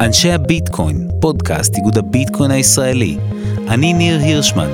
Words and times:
אנשי 0.00 0.32
הביטקוין, 0.32 1.08
פודקאסט 1.20 1.76
איגוד 1.76 1.98
הביטקוין 1.98 2.50
הישראלי. 2.50 3.16
אני 3.68 3.92
ניר 3.92 4.18
הירשמן. 4.18 4.68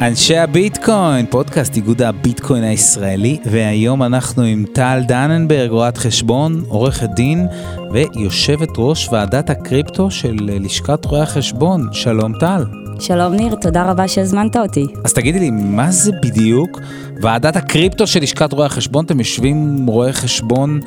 אנשי 0.00 0.36
הביטקוין, 0.36 1.26
פודקאסט 1.30 1.76
איגוד 1.76 2.02
הביטקוין 2.02 2.64
הישראלי, 2.64 3.38
והיום 3.44 4.02
אנחנו 4.02 4.42
עם 4.42 4.64
טל 4.72 5.00
דננברג, 5.08 5.70
רואת 5.70 5.96
חשבון, 5.96 6.64
עורכת 6.68 7.10
דין 7.10 7.46
ויושבת 7.90 8.70
ראש 8.78 9.08
ועדת 9.12 9.50
הקריפטו 9.50 10.10
של 10.10 10.36
לשכת 10.40 11.04
רואי 11.04 11.22
החשבון. 11.22 11.88
שלום 11.92 12.32
טל. 12.40 12.81
שלום 13.00 13.34
ניר, 13.34 13.54
תודה 13.54 13.90
רבה 13.90 14.08
שהזמנת 14.08 14.56
אותי. 14.56 14.86
אז 15.04 15.12
תגידי 15.12 15.38
לי, 15.38 15.50
מה 15.50 15.90
זה 15.90 16.12
בדיוק 16.22 16.80
ועדת 17.22 17.56
הקריפטו 17.56 18.06
של 18.06 18.22
לשכת 18.22 18.52
רואי 18.52 18.66
החשבון? 18.66 19.04
אתם 19.04 19.18
יושבים 19.18 19.86
רואי 19.86 20.12
חשבון 20.12 20.80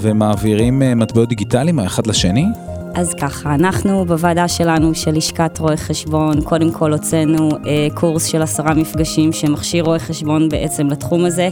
ומעבירים 0.00 0.82
אה, 0.82 0.94
מטבעות 0.94 1.28
דיגיטליים 1.28 1.78
האחד 1.78 2.06
לשני? 2.06 2.46
אז 2.94 3.14
ככה, 3.20 3.54
אנחנו 3.54 4.04
בוועדה 4.04 4.48
שלנו 4.48 4.94
של 4.94 5.10
לשכת 5.10 5.58
רואי 5.58 5.76
חשבון, 5.76 6.40
קודם 6.40 6.72
כל 6.72 6.92
הוצאנו 6.92 7.48
אה, 7.66 7.88
קורס 7.94 8.24
של 8.24 8.42
עשרה 8.42 8.74
מפגשים 8.74 9.32
שמכשיר 9.32 9.84
רואי 9.84 9.98
חשבון 9.98 10.48
בעצם 10.48 10.88
לתחום 10.88 11.24
הזה, 11.24 11.48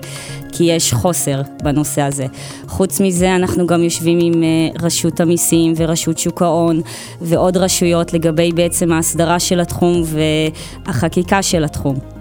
כי 0.52 0.64
יש 0.64 0.92
חוסר 0.92 1.42
בנושא 1.62 2.02
הזה. 2.02 2.26
חוץ 2.66 3.00
מזה, 3.00 3.36
אנחנו 3.36 3.66
גם 3.66 3.82
יושבים 3.82 4.18
עם 4.22 4.42
אה, 4.42 4.48
רשות 4.82 5.20
המיסים 5.20 5.72
ורשות 5.76 6.18
שוק 6.18 6.42
ההון 6.42 6.80
ועוד 7.20 7.56
רשויות 7.56 8.12
לגבי 8.12 8.52
בעצם 8.52 8.92
ההסדרה 8.92 9.38
של 9.38 9.60
התחום 9.60 10.02
והחקיקה 10.86 11.42
של 11.42 11.64
התחום. 11.64 12.19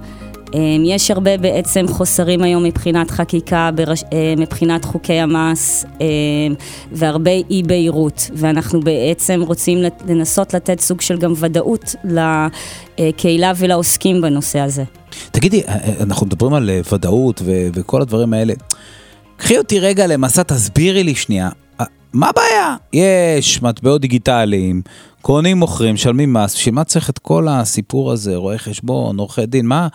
אמ, 0.54 0.84
יש 0.86 1.12
הרבה 1.12 1.38
בעצם 1.38 1.86
חוסרים 1.88 2.44
היום 2.44 2.64
מבחינת 2.64 3.12
חקיקה, 3.12 3.70
אה, 4.14 4.34
מבחינת 4.38 4.86
חוקי 4.86 5.14
המס 5.14 5.86
אמ, 6.02 6.06
והרבה 6.92 7.32
אי 7.32 7.64
בהירות 7.64 8.30
ואנחנו 8.34 8.80
בעצם 8.80 9.42
רוצים 9.42 9.78
לנסות 10.08 10.54
לתת 10.54 10.80
סוג 10.80 11.02
של 11.02 11.18
גם 11.18 11.34
ודאות 11.36 11.96
לקהילה 13.00 13.52
ולעוסקים 13.58 14.22
בנושא 14.22 14.60
הזה. 14.60 14.84
תגידי, 15.32 15.62
אה, 15.68 15.74
אה, 15.74 15.94
אנחנו 16.04 16.26
מדברים 16.26 16.54
על 16.54 16.70
ודאות 16.94 17.42
וכל 17.46 18.02
הדברים 18.02 18.34
האלה. 18.34 18.54
קחי 19.38 19.58
אותי 19.58 19.80
רגע 19.80 20.08
למסע, 20.08 20.44
תסבירי 20.44 21.04
לי 21.04 21.16
שנייה, 21.16 21.50
מה 22.14 22.30
הבעיה? 22.30 22.76
יש 22.94 23.62
מטבעות 23.62 24.02
דיגיטליים, 24.02 24.82
קונים, 25.22 25.58
מוכרים, 25.58 25.94
משלמים 25.94 26.34
מס, 26.34 26.56
בשביל 26.56 26.76
מה 26.76 26.84
צריך 26.84 27.10
את 27.10 27.20
כל 27.20 27.48
הסיפור 27.50 28.12
הזה, 28.12 28.36
רואי 28.36 28.58
חשבון, 28.58 29.20
עורכי 29.20 29.46
דין, 29.46 29.66
מה... 29.66 29.88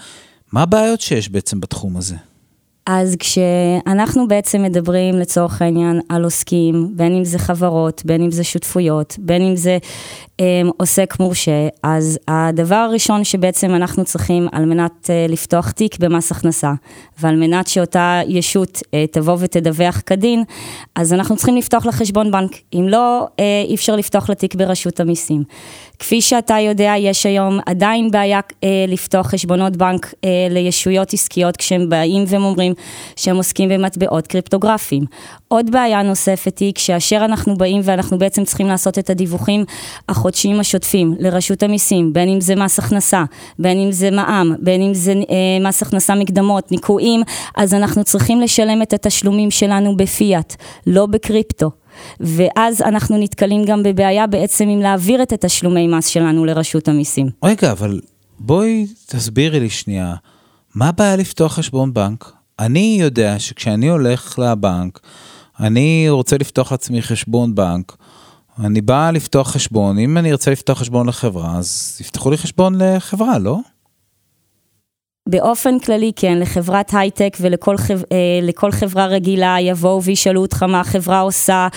מה 0.54 0.62
הבעיות 0.62 1.00
שיש 1.00 1.28
בעצם 1.28 1.60
בתחום 1.60 1.96
הזה? 1.96 2.16
אז 2.86 3.16
כשאנחנו 3.18 4.28
בעצם 4.28 4.62
מדברים 4.62 5.14
לצורך 5.18 5.62
העניין 5.62 6.00
על 6.08 6.24
עוסקים, 6.24 6.92
בין 6.96 7.16
אם 7.16 7.24
זה 7.24 7.38
חברות, 7.38 8.02
בין 8.04 8.22
אם 8.22 8.30
זה 8.30 8.44
שותפויות, 8.44 9.16
בין 9.18 9.42
אם 9.42 9.56
זה 9.56 9.78
אה, 10.40 10.62
עוסק 10.76 11.14
מורשה, 11.20 11.68
אז 11.82 12.18
הדבר 12.28 12.74
הראשון 12.74 13.24
שבעצם 13.24 13.74
אנחנו 13.74 14.04
צריכים 14.04 14.48
על 14.52 14.64
מנת 14.64 15.10
אה, 15.10 15.26
לפתוח 15.28 15.70
תיק 15.70 15.98
במס 15.98 16.32
הכנסה, 16.32 16.72
ועל 17.18 17.36
מנת 17.36 17.66
שאותה 17.66 18.20
ישות 18.28 18.82
אה, 18.94 19.04
תבוא 19.10 19.36
ותדווח 19.38 20.02
כדין, 20.06 20.44
אז 20.94 21.12
אנחנו 21.12 21.36
צריכים 21.36 21.56
לפתוח 21.56 21.86
לה 21.86 21.92
חשבון 21.92 22.30
בנק. 22.30 22.52
אם 22.74 22.86
לא, 22.88 23.26
אה, 23.40 23.64
אי 23.68 23.74
אפשר 23.74 23.96
לפתוח 23.96 24.28
לה 24.28 24.34
ברשות 24.56 25.00
המיסים. 25.00 25.44
כפי 25.98 26.20
שאתה 26.20 26.58
יודע, 26.58 26.94
יש 26.98 27.26
היום 27.26 27.58
עדיין 27.66 28.10
בעיה 28.10 28.40
אה, 28.64 28.84
לפתוח 28.88 29.26
חשבונות 29.26 29.76
בנק 29.76 30.14
אה, 30.24 30.28
לישויות 30.50 31.12
עסקיות 31.12 31.56
כשהם 31.56 31.88
באים 31.88 32.24
והם 32.26 32.44
אומרים 32.44 32.74
שהם 33.16 33.36
עוסקים 33.36 33.68
במטבעות 33.68 34.26
קריפטוגרפיים. 34.26 35.04
עוד 35.48 35.70
בעיה 35.70 36.02
נוספת 36.02 36.58
היא 36.58 36.72
כשאשר 36.74 37.24
אנחנו 37.24 37.56
באים 37.56 37.80
ואנחנו 37.84 38.18
בעצם 38.18 38.44
צריכים 38.44 38.66
לעשות 38.66 38.98
את 38.98 39.10
הדיווחים 39.10 39.64
החודשיים 40.08 40.60
השוטפים 40.60 41.14
לרשות 41.18 41.62
המיסים, 41.62 42.12
בין 42.12 42.28
אם 42.28 42.40
זה 42.40 42.56
מס 42.56 42.78
הכנסה, 42.78 43.24
בין 43.58 43.78
אם 43.78 43.92
זה 43.92 44.10
מע"מ, 44.10 44.54
בין 44.58 44.82
אם 44.82 44.94
זה 44.94 45.12
אה, 45.12 45.68
מס 45.68 45.82
הכנסה 45.82 46.14
מקדמות, 46.14 46.72
ניכויים, 46.72 47.22
אז 47.56 47.74
אנחנו 47.74 48.04
צריכים 48.04 48.40
לשלם 48.40 48.82
את 48.82 48.92
התשלומים 48.92 49.50
שלנו 49.50 49.96
בפיאט, 49.96 50.56
לא 50.86 51.06
בקריפטו. 51.06 51.83
ואז 52.20 52.82
אנחנו 52.82 53.18
נתקלים 53.18 53.64
גם 53.64 53.82
בבעיה 53.82 54.26
בעצם 54.26 54.68
עם 54.68 54.80
להעביר 54.80 55.22
את 55.22 55.32
התשלומי 55.32 55.86
מס 55.86 56.06
שלנו 56.06 56.44
לרשות 56.44 56.88
המיסים. 56.88 57.28
רגע, 57.44 57.72
אבל 57.72 58.00
בואי 58.38 58.86
תסבירי 59.06 59.60
לי 59.60 59.70
שנייה, 59.70 60.14
מה 60.74 60.88
הבעיה 60.88 61.16
לפתוח 61.16 61.52
חשבון 61.52 61.94
בנק? 61.94 62.32
אני 62.58 62.96
יודע 63.00 63.38
שכשאני 63.38 63.88
הולך 63.88 64.38
לבנק, 64.38 65.00
אני 65.60 66.06
רוצה 66.08 66.36
לפתוח 66.38 66.72
לעצמי 66.72 67.02
חשבון 67.02 67.54
בנק, 67.54 67.96
אני 68.64 68.80
בא 68.80 69.10
לפתוח 69.10 69.50
חשבון, 69.50 69.98
אם 69.98 70.18
אני 70.18 70.30
ארצה 70.32 70.50
לפתוח 70.50 70.78
חשבון 70.78 71.08
לחברה, 71.08 71.56
אז 71.58 71.98
יפתחו 72.00 72.30
לי 72.30 72.36
חשבון 72.36 72.74
לחברה, 72.82 73.38
לא? 73.38 73.58
באופן 75.28 75.78
כללי 75.78 76.12
כן, 76.16 76.38
לחברת 76.38 76.90
הייטק 76.92 77.36
ולכל 77.40 77.76
אה, 78.66 78.72
חברה 78.72 79.06
רגילה 79.06 79.56
יבואו 79.60 80.02
וישאלו 80.02 80.42
אותך 80.42 80.62
מה 80.62 80.80
החברה 80.80 81.20
עושה 81.20 81.68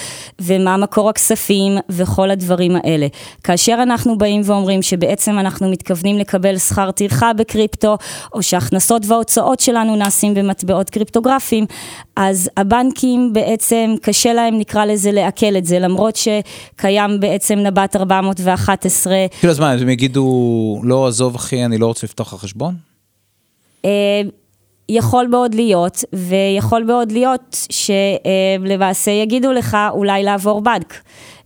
ומה 0.41 0.77
מקור 0.77 1.09
הכספים 1.09 1.77
וכל 1.89 2.31
הדברים 2.31 2.75
האלה. 2.75 3.07
כאשר 3.43 3.79
אנחנו 3.83 4.17
באים 4.17 4.41
ואומרים 4.45 4.81
שבעצם 4.81 5.39
אנחנו 5.39 5.71
מתכוונים 5.71 6.17
לקבל 6.17 6.57
שכר 6.57 6.91
טרחה 6.91 7.33
בקריפטו 7.33 7.97
או 8.33 8.43
שהכנסות 8.43 9.01
וההוצאות 9.05 9.59
שלנו 9.59 9.95
נעשים 9.95 10.33
במטבעות 10.33 10.89
קריפטוגרפיים, 10.89 11.65
אז 12.15 12.49
הבנקים 12.57 13.33
בעצם 13.33 13.95
קשה 14.01 14.33
להם 14.33 14.57
נקרא 14.57 14.85
לזה 14.85 15.11
לעכל 15.11 15.57
את 15.57 15.65
זה 15.65 15.79
למרות 15.79 16.15
שקיים 16.15 17.19
בעצם 17.19 17.59
נב"ת 17.59 17.95
411. 17.95 19.13
כאילו 19.39 19.51
אז 19.51 19.59
מה, 19.59 19.71
הם 19.71 19.89
יגידו 19.89 20.81
לא 20.83 21.07
עזוב 21.07 21.35
אחי 21.35 21.65
אני 21.65 21.77
לא 21.77 21.85
רוצה 21.85 22.07
לפתוח 22.07 22.33
לך 22.33 22.39
חשבון? 22.39 22.96
אה, 23.87 24.29
יכול 24.89 25.27
מאוד 25.27 25.55
להיות, 25.55 26.03
ויכול 26.13 26.83
מאוד 26.83 27.11
להיות 27.11 27.57
שלמעשה 27.69 29.11
יגידו 29.11 29.51
לך 29.51 29.77
אולי 29.91 30.23
לעבור 30.23 30.61
בנק. 30.61 31.01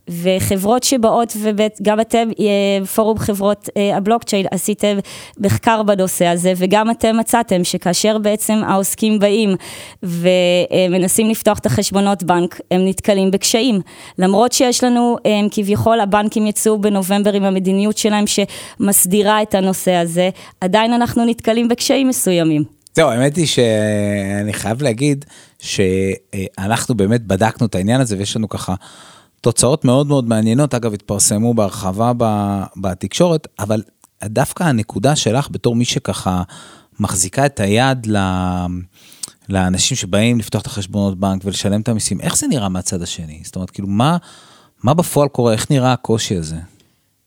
וחברות 0.08 0.82
שבאות, 0.82 1.36
וגם 1.42 2.00
אתם, 2.00 2.28
אה, 2.40 2.86
פורום 2.86 3.18
חברות 3.18 3.68
אה, 3.76 3.96
הבלוקצ'יין, 3.96 4.46
עשיתם 4.50 4.98
מחקר 5.38 5.82
בנושא 5.82 6.26
הזה, 6.26 6.52
וגם 6.56 6.90
אתם 6.90 7.16
מצאתם 7.16 7.64
שכאשר 7.64 8.18
בעצם 8.18 8.54
העוסקים 8.66 9.18
באים 9.18 9.56
ומנסים 10.02 11.30
לפתוח 11.30 11.58
את 11.58 11.66
החשבונות 11.66 12.22
בנק, 12.22 12.60
הם 12.70 12.88
נתקלים 12.88 13.30
בקשיים. 13.30 13.80
למרות 14.18 14.52
שיש 14.52 14.84
לנו, 14.84 15.16
הם, 15.24 15.48
כביכול 15.50 16.00
הבנקים 16.00 16.46
יצאו 16.46 16.78
בנובמבר 16.78 17.32
עם 17.32 17.44
המדיניות 17.44 17.98
שלהם 17.98 18.24
שמסדירה 18.26 19.42
את 19.42 19.54
הנושא 19.54 19.92
הזה, 19.92 20.30
עדיין 20.60 20.92
אנחנו 20.92 21.24
נתקלים 21.24 21.68
בקשיים 21.68 22.08
מסוימים. 22.08 22.64
זהו, 22.94 23.08
האמת 23.08 23.36
היא 23.36 23.46
שאני 23.46 24.52
חייב 24.52 24.82
להגיד 24.82 25.24
שאנחנו 25.58 26.94
באמת 26.94 27.22
בדקנו 27.22 27.66
את 27.66 27.74
העניין 27.74 28.00
הזה 28.00 28.16
ויש 28.18 28.36
לנו 28.36 28.48
ככה 28.48 28.74
תוצאות 29.42 29.84
מאוד 29.84 30.06
מאוד 30.06 30.28
מעניינות, 30.28 30.74
אגב, 30.74 30.94
התפרסמו 30.94 31.54
בהרחבה 31.54 32.12
בתקשורת, 32.76 33.48
אבל 33.58 33.82
דווקא 34.24 34.64
הנקודה 34.64 35.16
שלך 35.16 35.48
בתור 35.50 35.76
מי 35.76 35.84
שככה 35.84 36.42
מחזיקה 37.00 37.46
את 37.46 37.60
היד 37.60 38.06
ל... 38.06 38.16
לאנשים 39.48 39.96
שבאים 39.96 40.38
לפתוח 40.38 40.62
את 40.62 40.66
החשבונות 40.66 41.18
בנק 41.20 41.42
ולשלם 41.44 41.80
את 41.80 41.88
המיסים, 41.88 42.20
איך 42.20 42.36
זה 42.36 42.46
נראה 42.46 42.68
מהצד 42.68 43.02
השני? 43.02 43.40
זאת 43.44 43.56
אומרת, 43.56 43.70
כאילו, 43.70 43.88
מה, 43.88 44.16
מה 44.82 44.94
בפועל 44.94 45.28
קורה? 45.28 45.52
איך 45.52 45.70
נראה 45.70 45.92
הקושי 45.92 46.36
הזה? 46.36 46.56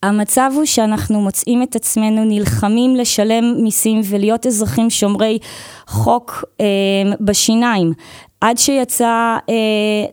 המצב 0.05 0.51
הוא 0.55 0.65
שאנחנו 0.65 1.21
מוצאים 1.21 1.63
את 1.63 1.75
עצמנו 1.75 2.25
נלחמים 2.25 2.95
לשלם 2.95 3.63
מיסים 3.63 4.01
ולהיות 4.05 4.45
אזרחים 4.45 4.89
שומרי 4.89 5.39
חוק 5.87 6.43
אה, 6.61 6.65
בשיניים. 7.19 7.93
עד 8.41 8.57
שיצא 8.57 9.37
אה, 9.49 9.53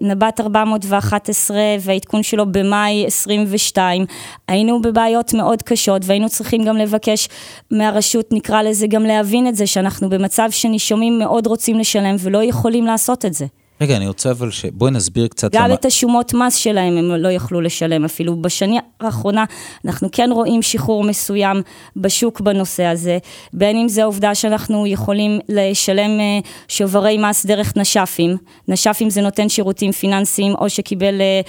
נב"ת 0.01 0.41
411 0.41 1.57
והעדכון 1.81 2.23
שלו 2.23 2.53
במאי 2.53 3.07
22, 3.07 4.05
היינו 4.49 4.83
בבעיות 4.83 5.35
מאוד 5.35 5.63
קשות 5.63 6.03
והיינו 6.05 6.29
צריכים 6.29 6.65
גם 6.65 6.77
לבקש 6.77 7.29
מהרשות, 7.71 8.33
נקרא 8.33 8.63
לזה, 8.63 8.87
גם 8.87 9.03
להבין 9.03 9.47
את 9.47 9.55
זה, 9.55 9.67
שאנחנו 9.67 10.09
במצב 10.09 10.49
שנישומים 10.51 11.19
מאוד 11.19 11.47
רוצים 11.47 11.79
לשלם 11.79 12.17
ולא 12.19 12.45
יכולים 12.45 12.87
לעשות 12.87 13.25
את 13.25 13.35
זה. 13.35 13.47
רגע, 13.83 13.97
אני 13.97 14.09
רוצה 14.09 14.31
אבל 14.31 14.51
ש... 14.51 14.65
בואי 14.65 14.91
נסביר 14.91 15.27
קצת 15.27 15.53
גם 15.53 15.65
למה... 15.65 15.75
את 15.75 15.85
השומות 15.85 16.35
מס 16.35 16.55
שלהם 16.55 16.97
הם 16.97 17.11
לא 17.11 17.29
יכלו 17.29 17.61
לשלם 17.61 18.05
אפילו. 18.05 18.37
בשנה 18.37 18.81
האחרונה 19.01 19.45
אנחנו 19.85 20.09
כן 20.13 20.31
רואים 20.33 20.63
שחרור 20.63 21.05
מסוים 21.05 21.63
בשוק 21.97 22.41
בנושא 22.41 22.85
הזה, 22.85 23.19
בין 23.53 23.77
אם 23.77 23.89
זה 23.89 24.03
העובדה 24.03 24.35
שאנחנו 24.35 24.87
יכולים 24.87 25.39
לשלם 25.49 26.21
אה, 26.21 26.39
שוברי 26.69 27.19
מס 27.19 27.47
דרך 27.47 27.77
נש"פים. 27.77 28.37
נש"פים 28.69 29.11
זה 29.11 29.23
נותן 29.23 29.49
שירותים 29.49 29.93
פיננסיים 29.93 30.55
או 30.55 30.71
שקיבל 30.71 31.21
אה, 31.21 31.41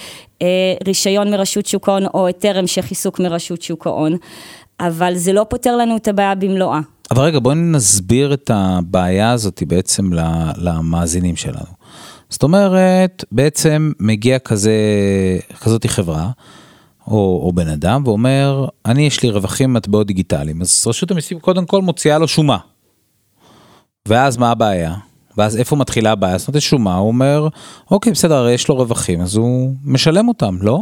אה, 0.42 0.46
רישיון 0.86 1.30
מרשות 1.30 1.66
שוק 1.66 1.88
ההון 1.88 2.06
או 2.14 2.26
היתר 2.26 2.58
המשך 2.58 2.90
עיסוק 2.90 3.20
מרשות 3.20 3.62
שוק 3.62 3.86
ההון. 3.86 4.16
אבל 4.80 5.14
זה 5.14 5.32
לא 5.32 5.46
פותר 5.50 5.76
לנו 5.76 5.96
את 5.96 6.08
הבעיה 6.08 6.34
במלואה. 6.34 6.80
אבל 7.10 7.22
רגע, 7.22 7.38
בואי 7.38 7.54
נסביר 7.54 8.34
את 8.34 8.50
הבעיה 8.54 9.30
הזאת 9.30 9.62
בעצם 9.66 10.10
למאזינים 10.56 11.36
שלנו. 11.36 11.83
זאת 12.34 12.42
אומרת, 12.42 13.24
בעצם 13.32 13.92
מגיע 14.00 14.38
כזה, 14.38 14.72
כזאתי 15.60 15.88
חברה, 15.88 16.30
או, 17.06 17.40
או 17.46 17.52
בן 17.52 17.68
אדם, 17.68 18.02
ואומר, 18.06 18.66
אני 18.86 19.06
יש 19.06 19.22
לי 19.22 19.30
רווחים 19.30 19.72
מטבעות 19.72 20.06
דיגיטליים, 20.06 20.60
אז 20.60 20.84
רשות 20.86 21.10
המיסים 21.10 21.40
קודם 21.40 21.66
כל 21.66 21.82
מוציאה 21.82 22.18
לו 22.18 22.28
שומה. 22.28 22.58
ואז 24.08 24.36
מה 24.36 24.50
הבעיה? 24.50 24.94
ואז 25.36 25.56
איפה 25.56 25.76
מתחילה 25.76 26.12
הבעיה? 26.12 26.38
זאת 26.38 26.48
אומרת, 26.48 26.62
שומה, 26.62 26.96
הוא 26.96 27.08
אומר, 27.08 27.48
אוקיי, 27.90 28.12
בסדר, 28.12 28.34
הרי 28.34 28.52
יש 28.52 28.68
לו 28.68 28.76
רווחים, 28.76 29.20
אז 29.20 29.36
הוא 29.36 29.74
משלם 29.84 30.28
אותם, 30.28 30.56
לא? 30.60 30.80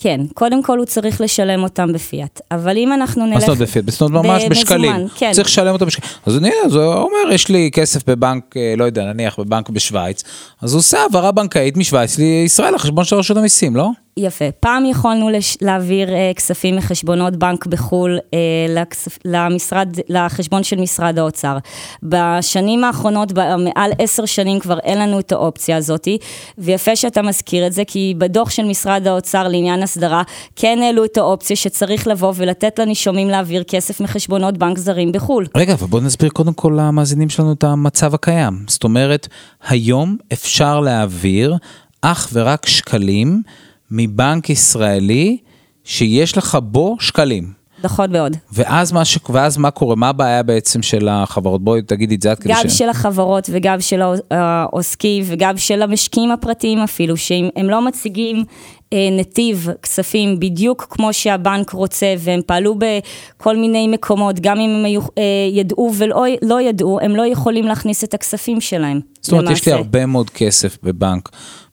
כן, 0.00 0.20
קודם 0.34 0.62
כל 0.62 0.78
הוא 0.78 0.86
צריך 0.86 1.20
לשלם 1.20 1.62
אותם 1.62 1.92
בפיאט, 1.92 2.40
אבל 2.50 2.76
אם 2.76 2.92
אנחנו 2.92 3.26
נלך... 3.26 3.34
מה 3.34 3.40
זאת 3.40 3.48
אומרת 3.48 3.62
בפיאט? 3.62 3.90
זאת 3.90 4.00
אומרת 4.02 4.24
ממש 4.24 4.44
בשקלים. 4.50 5.08
כן. 5.16 5.32
צריך 5.32 5.46
לשלם 5.48 5.72
אותם 5.72 5.86
בשקלים. 5.86 6.10
אז 6.26 6.36
אני, 6.36 6.50
אז 6.66 6.74
הוא 6.74 6.84
אומר, 6.84 7.32
יש 7.32 7.48
לי 7.48 7.70
כסף 7.72 8.08
בבנק, 8.08 8.56
אה, 8.56 8.74
לא 8.76 8.84
יודע, 8.84 9.04
נניח 9.04 9.40
בבנק 9.40 9.70
בשוויץ, 9.70 10.22
אז 10.62 10.72
הוא 10.72 10.78
עושה 10.78 11.00
העברה 11.00 11.32
בנקאית 11.32 11.76
משוויץ 11.76 12.18
לישראל 12.18 12.74
לחשבון 12.74 13.04
של 13.04 13.16
רשות 13.16 13.36
המיסים, 13.36 13.76
לא? 13.76 13.90
יפה. 14.18 14.44
פעם 14.60 14.84
יכולנו 14.84 15.30
לש... 15.30 15.56
להעביר 15.62 16.08
uh, 16.08 16.34
כספים 16.36 16.76
מחשבונות 16.76 17.36
בנק 17.36 17.66
בחו"ל 17.66 18.18
uh, 18.18 18.30
לכספ... 18.68 19.18
למשרד, 19.24 19.88
לחשבון 20.08 20.62
של 20.62 20.80
משרד 20.80 21.18
האוצר. 21.18 21.58
בשנים 22.02 22.84
האחרונות, 22.84 23.32
מעל 23.58 23.90
עשר 23.98 24.24
שנים 24.24 24.60
כבר 24.60 24.78
אין 24.78 24.98
לנו 24.98 25.18
את 25.18 25.32
האופציה 25.32 25.76
הזאתי, 25.76 26.18
ויפה 26.58 26.96
שאתה 26.96 27.22
מזכיר 27.22 27.66
את 27.66 27.72
זה, 27.72 27.82
כי 27.86 28.14
בדוח 28.18 28.50
של 28.50 28.64
משרד 28.64 29.06
האוצר 29.06 29.48
לעניין 29.48 29.82
הסדרה, 29.82 30.22
כן 30.56 30.78
העלו 30.82 31.04
את 31.04 31.16
האופציה 31.16 31.56
שצריך 31.56 32.06
לבוא 32.06 32.32
ולתת 32.36 32.78
לנישומים 32.78 33.28
להעביר 33.28 33.62
כסף 33.62 34.00
מחשבונות 34.00 34.58
בנק 34.58 34.78
זרים 34.78 35.12
בחו"ל. 35.12 35.46
רגע, 35.56 35.72
אבל 35.72 35.86
בוא 35.86 36.00
נסביר 36.00 36.30
קודם 36.30 36.52
כל 36.52 36.72
למאזינים 36.76 37.28
שלנו 37.28 37.52
את 37.52 37.64
המצב 37.64 38.14
הקיים. 38.14 38.64
זאת 38.68 38.84
אומרת, 38.84 39.28
היום 39.68 40.16
אפשר 40.32 40.80
להעביר 40.80 41.56
אך 42.02 42.28
ורק 42.32 42.66
שקלים. 42.66 43.42
מבנק 43.90 44.50
ישראלי 44.50 45.38
שיש 45.84 46.36
לך 46.36 46.58
בו 46.62 46.96
שקלים. 47.00 47.66
נכון 47.84 48.12
מאוד. 48.12 48.36
ואז 48.52 48.92
מה, 48.92 49.04
ש... 49.04 49.18
ואז 49.30 49.56
מה 49.56 49.70
קורה? 49.70 49.96
מה 49.96 50.08
הבעיה 50.08 50.42
בעצם 50.42 50.82
של 50.82 51.08
החברות? 51.08 51.64
בואי 51.64 51.82
תגידי 51.82 52.14
את 52.14 52.22
זה 52.22 52.30
עד 52.30 52.38
כדי 52.38 52.54
ש... 52.54 52.56
גם 52.62 52.68
של 52.68 52.88
החברות 52.88 53.50
וגם 53.52 53.80
של 53.80 54.02
העוסקים 54.30 55.24
וגם 55.26 55.56
של 55.56 55.82
המשקיעים 55.82 56.30
הפרטיים 56.30 56.78
אפילו, 56.78 57.16
שאם 57.16 57.48
הם 57.56 57.70
לא 57.70 57.86
מציגים 57.86 58.44
אה, 58.92 59.08
נתיב 59.12 59.68
כספים 59.82 60.40
בדיוק 60.40 60.86
כמו 60.90 61.12
שהבנק 61.12 61.70
רוצה 61.70 62.14
והם 62.18 62.40
פעלו 62.46 62.74
בכל 62.78 63.56
מיני 63.56 63.88
מקומות, 63.88 64.40
גם 64.40 64.60
אם 64.60 64.70
הם 64.70 64.84
היו, 64.84 65.00
אה, 65.00 65.22
ידעו 65.52 65.92
ולא 65.96 66.24
לא 66.42 66.60
ידעו, 66.60 67.00
הם 67.00 67.16
לא 67.16 67.26
יכולים 67.26 67.64
להכניס 67.64 68.04
את 68.04 68.14
הכספים 68.14 68.60
שלהם. 68.60 69.00
זאת 69.20 69.32
אומרת, 69.32 69.44
למעשה. 69.44 69.60
יש 69.60 69.66
לי 69.66 69.72
הרבה 69.72 70.06
מאוד 70.06 70.30
כסף 70.30 70.78
בבנק 70.82 71.28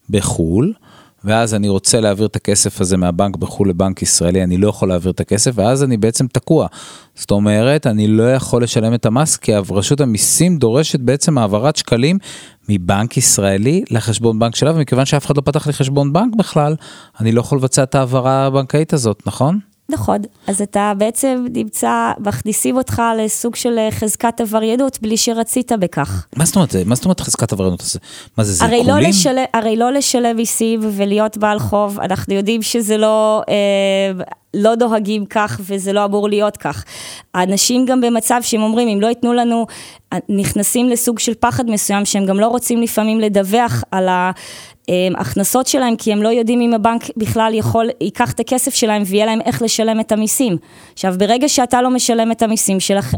בחו"ל. 0.10 0.74
ואז 1.25 1.54
אני 1.54 1.70
רוצה 1.70 2.00
להעביר 2.00 2.25
את 2.25 2.36
הכסף 2.36 2.81
הזה 2.81 2.98
מהבנק 2.98 3.36
בחו"ל 3.36 3.70
לבנק 3.70 4.02
ישראלי, 4.02 4.44
אני 4.44 4.58
לא 4.58 4.68
יכול 4.68 4.90
להעביר 4.90 5.12
את 5.12 5.20
הכסף, 5.20 5.52
ואז 5.56 5.84
אני 5.84 5.98
בעצם 5.98 6.28
תקוע. 6.28 6.68
זאת 7.16 7.31
אומרת, 7.31 7.88
אני 7.88 8.08
לא 8.08 8.34
יכול 8.34 8.64
לשלם 8.64 8.94
את 8.94 9.06
המס, 9.06 9.38
כי 9.38 9.52
רשות 9.72 10.02
המיסים 10.02 10.58
דורשת 10.58 11.00
בעצם 11.00 11.38
העברת 11.38 11.75
שקלים 11.75 12.18
מבנק 12.70 13.18
ישראלי 13.18 13.84
לחשבון 13.92 14.40
בנק 14.40 14.56
שלה, 14.56 14.72
ומכיוון 14.75 15.06
שאף 15.06 15.25
אחד 15.25 15.38
לא 15.38 15.42
פתח 15.42 15.68
לי 15.68 15.74
חשבון 15.74 16.14
בנק 16.14 16.36
בכלל, 16.36 16.75
אני 17.20 17.31
לא 17.31 17.40
יכול 17.40 17.58
לבצע 17.58 17.84
את 17.84 17.96
ההעברה 17.96 18.46
הבנקאית 18.46 18.94
הזאת, 18.94 19.24
נכון? 19.25 19.60
נכון, 19.89 20.18
אז 20.47 20.62
אתה 20.62 20.94
בעצם 20.97 21.45
נמצא, 21.53 22.12
מכניסים 22.19 22.77
אותך 22.77 23.01
לסוג 23.18 23.56
של 23.56 23.77
אה, 23.77 23.91
חזקת 23.91 24.41
עבריינות 24.41 24.97
בלי 25.01 25.18
שרצית 25.18 25.71
בכך. 25.71 26.25
מה 26.35 26.45
זאת 26.45 26.56
אומרת, 26.56 26.75
מה 26.85 26.95
זאת 26.95 27.06
אומרת 27.06 27.19
חזקת 27.19 27.53
עבריינות? 27.53 27.83
מה 28.38 28.44
זה, 28.44 28.53
זה 28.53 28.65
הרי 28.65 28.83
לא, 28.83 29.00
לשל, 29.00 29.38
הרי 29.53 29.75
לא 29.75 29.91
לשלם 29.91 30.35
מיסים 30.35 30.80
ולהיות 30.83 31.38
בעל 31.38 31.59
חוב, 31.59 32.00
אנחנו 32.00 32.33
יודעים 32.33 32.62
שזה 32.62 32.97
לא, 32.97 33.41
אה, 33.50 34.24
לא 34.53 34.75
דוהגים 34.75 35.25
כך 35.25 35.62
וזה 35.63 35.94
לא 35.94 36.06
אמור 36.06 36.29
להיות 36.29 36.57
כך. 36.57 36.83
האנשים 37.33 37.86
גם 37.86 38.01
במצב 38.01 38.39
שהם 38.41 38.62
אומרים, 38.62 38.88
אם 38.88 39.01
לא 39.01 39.07
ייתנו 39.07 39.33
לנו, 39.33 39.65
אה, 40.13 40.18
נכנסים 40.29 40.89
לסוג 40.89 41.19
של 41.19 41.33
פחד 41.39 41.69
מסוים, 41.69 42.06
שהם 42.06 42.25
גם 42.25 42.39
לא 42.39 42.47
רוצים 42.47 42.81
לפעמים 42.81 43.19
לדווח 43.19 43.83
על 43.91 44.09
ה... 44.09 44.31
הכנסות 45.18 45.68
שלהם, 45.68 45.95
כי 45.95 46.13
הם 46.13 46.24
לא 46.24 46.30
יודעים 46.30 46.62
אם 46.62 46.74
הבנק 46.74 47.03
בכלל 47.18 47.51
יכול, 47.53 47.89
ייקח 48.01 48.31
את 48.31 48.39
הכסף 48.39 48.74
שלהם 48.74 49.03
ויהיה 49.06 49.25
להם 49.25 49.39
איך 49.41 49.62
לשלם 49.62 50.00
את 50.00 50.12
המיסים. 50.12 50.57
עכשיו, 50.94 51.15
ברגע 51.18 51.50
שאתה 51.50 51.81
לא 51.81 51.89
משלם 51.89 52.31
את 52.31 52.41
המיסים, 52.41 52.80
שלח, 52.80 53.13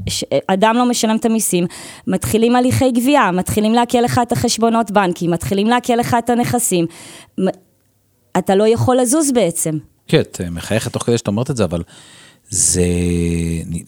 אדם 0.48 0.76
לא 0.78 0.86
משלם 0.86 1.16
את 1.16 1.26
המיסים, 1.26 1.66
מתחילים 2.08 2.56
הליכי 2.56 2.92
גבייה, 2.92 3.32
מתחילים 3.32 3.74
לעקל 3.74 4.02
לך 4.02 4.20
את 4.24 4.32
החשבונות 4.32 4.92
בנקים, 4.92 5.32
מתחילים 5.32 5.68
לעקל 5.68 5.96
לך 5.96 6.16
את 6.20 6.30
הנכסים. 6.30 6.86
אתה 8.38 8.56
לא 8.56 8.68
יכול 8.68 8.98
לזוז 8.98 9.32
בעצם. 9.32 9.78
כן, 10.08 10.22
את 10.22 10.42
מחייכת 10.52 10.94
תוך 10.94 11.04
כדי 11.04 11.18
שאת 11.18 11.28
אומרת 11.28 11.52
את 11.52 11.58
זה, 11.58 11.64
אבל 11.64 11.84
זה, 12.50 12.84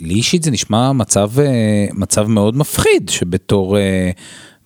לי 0.02 0.14
אישית 0.14 0.44
זה 0.44 0.52
נשמע 0.52 0.92
מצב, 0.92 1.40
אה, 1.40 1.88
מצב 1.94 2.28
מאוד 2.28 2.58
מפחיד, 2.58 3.10
שבתור 3.10 3.78
אה, 3.78 4.12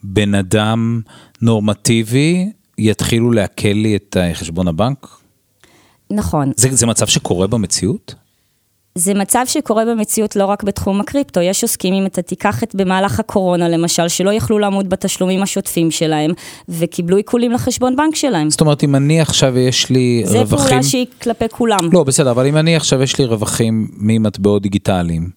בן 0.03 0.35
אדם 0.35 1.01
נורמטיבי, 1.41 2.51
יתחילו 2.89 3.31
לעכל 3.31 3.67
לי 3.67 3.95
את 3.95 4.17
חשבון 4.33 4.67
הבנק? 4.67 5.07
נכון. 6.11 6.51
זה, 6.55 6.69
זה 6.71 6.85
מצב 6.85 7.07
שקורה 7.07 7.47
במציאות? 7.47 8.15
זה 8.95 9.13
מצב 9.13 9.43
שקורה 9.45 9.85
במציאות 9.85 10.35
לא 10.35 10.45
רק 10.45 10.63
בתחום 10.63 11.01
הקריפטו, 11.01 11.41
יש 11.41 11.63
עוסקים, 11.63 11.93
אם 11.93 12.05
אתה 12.05 12.21
תיקח 12.21 12.63
את 12.63 12.75
במהלך 12.75 13.19
הקורונה 13.19 13.69
למשל, 13.69 14.07
שלא 14.07 14.33
יכלו 14.33 14.59
לעמוד 14.59 14.89
בתשלומים 14.89 15.43
השוטפים 15.43 15.91
שלהם, 15.91 16.31
וקיבלו 16.69 17.17
עיקולים 17.17 17.51
לחשבון 17.51 17.95
בנק 17.95 18.15
שלהם. 18.15 18.49
זאת 18.49 18.61
אומרת, 18.61 18.83
אם 18.83 18.95
אני 18.95 19.21
עכשיו 19.21 19.57
יש 19.57 19.89
לי 19.89 20.23
זה 20.25 20.39
רווחים... 20.39 20.57
זה 20.57 20.67
פעולה 20.67 20.83
שהיא 20.83 21.05
כלפי 21.21 21.45
כולם. 21.51 21.79
לא, 21.93 22.03
בסדר, 22.03 22.31
אבל 22.31 22.47
אם 22.47 22.57
אני 22.57 22.75
עכשיו 22.75 23.01
יש 23.01 23.19
לי 23.19 23.25
רווחים 23.25 23.87
ממטבעות 23.97 24.61
דיגיטליים, 24.61 25.29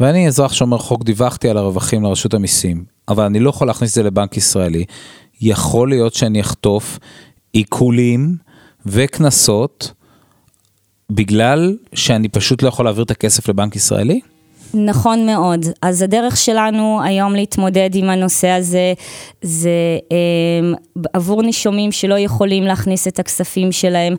ואני 0.00 0.28
אזרח 0.28 0.52
שומר 0.52 0.78
חוק, 0.78 1.04
דיווחתי 1.04 1.48
על 1.48 1.56
הרווחים 1.56 2.02
לרשות 2.02 2.34
המיסים, 2.34 2.84
אבל 3.08 3.24
אני 3.24 3.40
לא 3.40 3.50
יכול 3.50 3.66
להכניס 3.66 3.90
את 3.90 3.94
זה 3.94 4.02
לבנק 4.02 4.36
ישראלי, 4.36 4.84
יכול 5.40 5.88
להיות 5.88 6.14
שאני 6.14 6.40
אחטוף 6.40 6.98
עיקולים 7.52 8.36
וקנסות 8.86 9.92
בגלל 11.10 11.76
שאני 11.94 12.28
פשוט 12.28 12.62
לא 12.62 12.68
יכול 12.68 12.84
להעביר 12.84 13.04
את 13.04 13.10
הכסף 13.10 13.48
לבנק 13.48 13.76
ישראלי? 13.76 14.20
נכון 14.74 15.26
מאוד. 15.26 15.66
אז 15.82 16.02
הדרך 16.02 16.36
שלנו 16.36 17.00
היום 17.02 17.34
להתמודד 17.34 17.90
עם 17.94 18.10
הנושא 18.10 18.48
הזה, 18.48 18.92
זה 19.42 19.70
אה, 20.12 20.72
עבור 21.12 21.42
נישומים 21.42 21.92
שלא 21.92 22.18
יכולים 22.18 22.64
להכניס 22.64 23.08
את 23.08 23.18
הכספים 23.18 23.72
שלהם. 23.72 24.14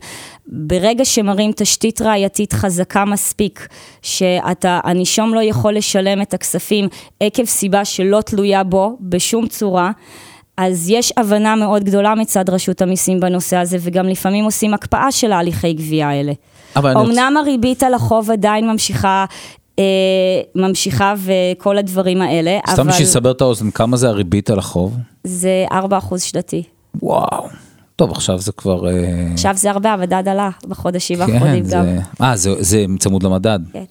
ברגע 0.46 1.04
שמראים 1.04 1.52
תשתית 1.56 2.02
ראייתית 2.02 2.52
חזקה 2.52 3.04
מספיק, 3.04 3.68
שהנישום 4.02 5.34
לא 5.34 5.42
יכול 5.42 5.76
לשלם 5.76 6.22
את 6.22 6.34
הכספים 6.34 6.88
עקב 7.20 7.44
סיבה 7.44 7.84
שלא 7.84 8.20
תלויה 8.20 8.64
בו 8.64 8.96
בשום 9.00 9.46
צורה, 9.46 9.90
אז 10.56 10.90
יש 10.90 11.12
הבנה 11.16 11.56
מאוד 11.56 11.84
גדולה 11.84 12.14
מצד 12.14 12.50
רשות 12.50 12.82
המיסים 12.82 13.20
בנושא 13.20 13.56
הזה, 13.56 13.78
וגם 13.80 14.06
לפעמים 14.06 14.44
עושים 14.44 14.74
הקפאה 14.74 15.12
של 15.12 15.32
ההליכי 15.32 15.72
גבייה 15.72 16.10
האלה. 16.10 16.32
אמנם. 16.76 17.34
הריבית 17.40 17.82
על 17.82 17.94
החוב 17.94 18.30
עדיין 18.30 18.70
ממשיכה 18.70 19.24
אה, 19.78 19.84
ממשיכה 20.54 21.14
וכל 21.18 21.78
הדברים 21.78 22.22
האלה, 22.22 22.58
סתם 22.58 22.72
אבל... 22.72 22.74
סתם 22.74 22.88
בשביל 22.88 23.06
לסבר 23.06 23.30
את 23.30 23.40
האוזן, 23.40 23.70
כמה 23.70 23.96
זה 23.96 24.08
הריבית 24.08 24.50
על 24.50 24.58
החוב? 24.58 24.96
זה 25.24 25.64
4% 25.70 26.18
שנתי. 26.18 26.62
וואו. 27.02 27.48
טוב, 27.96 28.10
עכשיו 28.10 28.38
זה 28.38 28.52
כבר... 28.52 28.88
אה, 28.88 29.28
עכשיו 29.32 29.56
זה 29.56 29.70
הרבה, 29.70 29.92
המדד 29.92 30.28
עלה 30.28 30.50
בחודשים 30.68 31.16
כן, 31.16 31.22
האחרונים 31.22 31.64
זה... 31.64 31.76
גם. 31.76 31.86
אה, 32.20 32.36
זה, 32.36 32.54
זה 32.58 32.84
צמוד 32.98 33.22
למדד. 33.22 33.58
כן. 33.72 33.84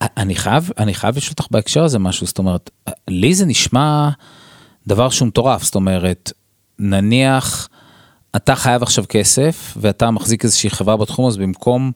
אני 0.00 0.34
חייב, 0.34 0.70
אני 0.78 0.94
חייב 0.94 1.16
לשאול 1.16 1.30
אותך 1.30 1.46
בהקשר 1.50 1.84
הזה 1.84 1.98
משהו, 1.98 2.26
זאת 2.26 2.38
אומרת, 2.38 2.70
לי 3.08 3.34
זה 3.34 3.46
נשמע... 3.46 4.08
דבר 4.86 5.08
שהוא 5.10 5.28
מטורף, 5.28 5.62
זאת 5.62 5.74
אומרת, 5.74 6.32
נניח 6.78 7.68
אתה 8.36 8.54
חייב 8.54 8.82
עכשיו 8.82 9.04
כסף 9.08 9.74
ואתה 9.80 10.10
מחזיק 10.10 10.44
איזושהי 10.44 10.70
חברה 10.70 10.96
בתחום, 10.96 11.26
אז 11.26 11.36
במקום 11.36 11.92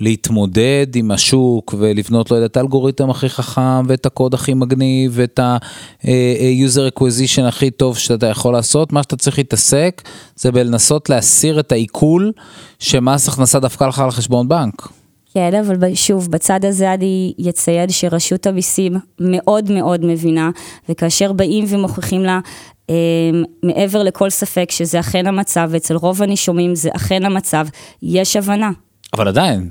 להתמודד 0.00 0.86
עם 0.94 1.10
השוק 1.10 1.74
ולבנות, 1.78 2.30
יודע, 2.30 2.46
את 2.46 2.56
האלגוריתם 2.56 3.10
הכי 3.10 3.28
חכם 3.28 3.86
ואת 3.86 4.06
הקוד 4.06 4.34
הכי 4.34 4.54
מגניב 4.54 5.12
ואת 5.14 5.38
ה-user 5.38 6.98
acquisition 6.98 7.42
הכי 7.48 7.70
טוב 7.70 7.98
שאתה 7.98 8.26
יכול 8.26 8.52
לעשות, 8.52 8.92
מה 8.92 9.02
שאתה 9.02 9.16
צריך 9.16 9.38
להתעסק 9.38 10.02
זה 10.36 10.52
בלנסות 10.52 11.10
להסיר 11.10 11.60
את 11.60 11.72
העיכול 11.72 12.32
שמס 12.78 13.28
הכנסה 13.28 13.60
דפקה 13.60 13.86
לך 13.86 13.98
על 13.98 14.10
חשבון 14.10 14.48
בנק. 14.48 14.88
כן, 15.34 15.54
אבל 15.54 15.94
שוב, 15.94 16.30
בצד 16.30 16.64
הזה 16.64 16.94
אני 16.94 17.34
אציין 17.48 17.90
שרשות 17.90 18.46
המיסים 18.46 18.96
מאוד 19.20 19.72
מאוד 19.72 20.04
מבינה, 20.04 20.50
וכאשר 20.88 21.32
באים 21.32 21.64
ומוכיחים 21.68 22.22
לה 22.22 22.40
אה, 22.90 22.94
מעבר 23.62 24.02
לכל 24.02 24.30
ספק 24.30 24.70
שזה 24.70 25.00
אכן 25.00 25.26
המצב, 25.26 25.68
ואצל 25.72 25.96
רוב 25.96 26.22
הנישומים 26.22 26.74
זה 26.74 26.90
אכן 26.96 27.24
המצב, 27.24 27.66
יש 28.02 28.36
הבנה. 28.36 28.70
אבל 29.14 29.28
עדיין, 29.28 29.70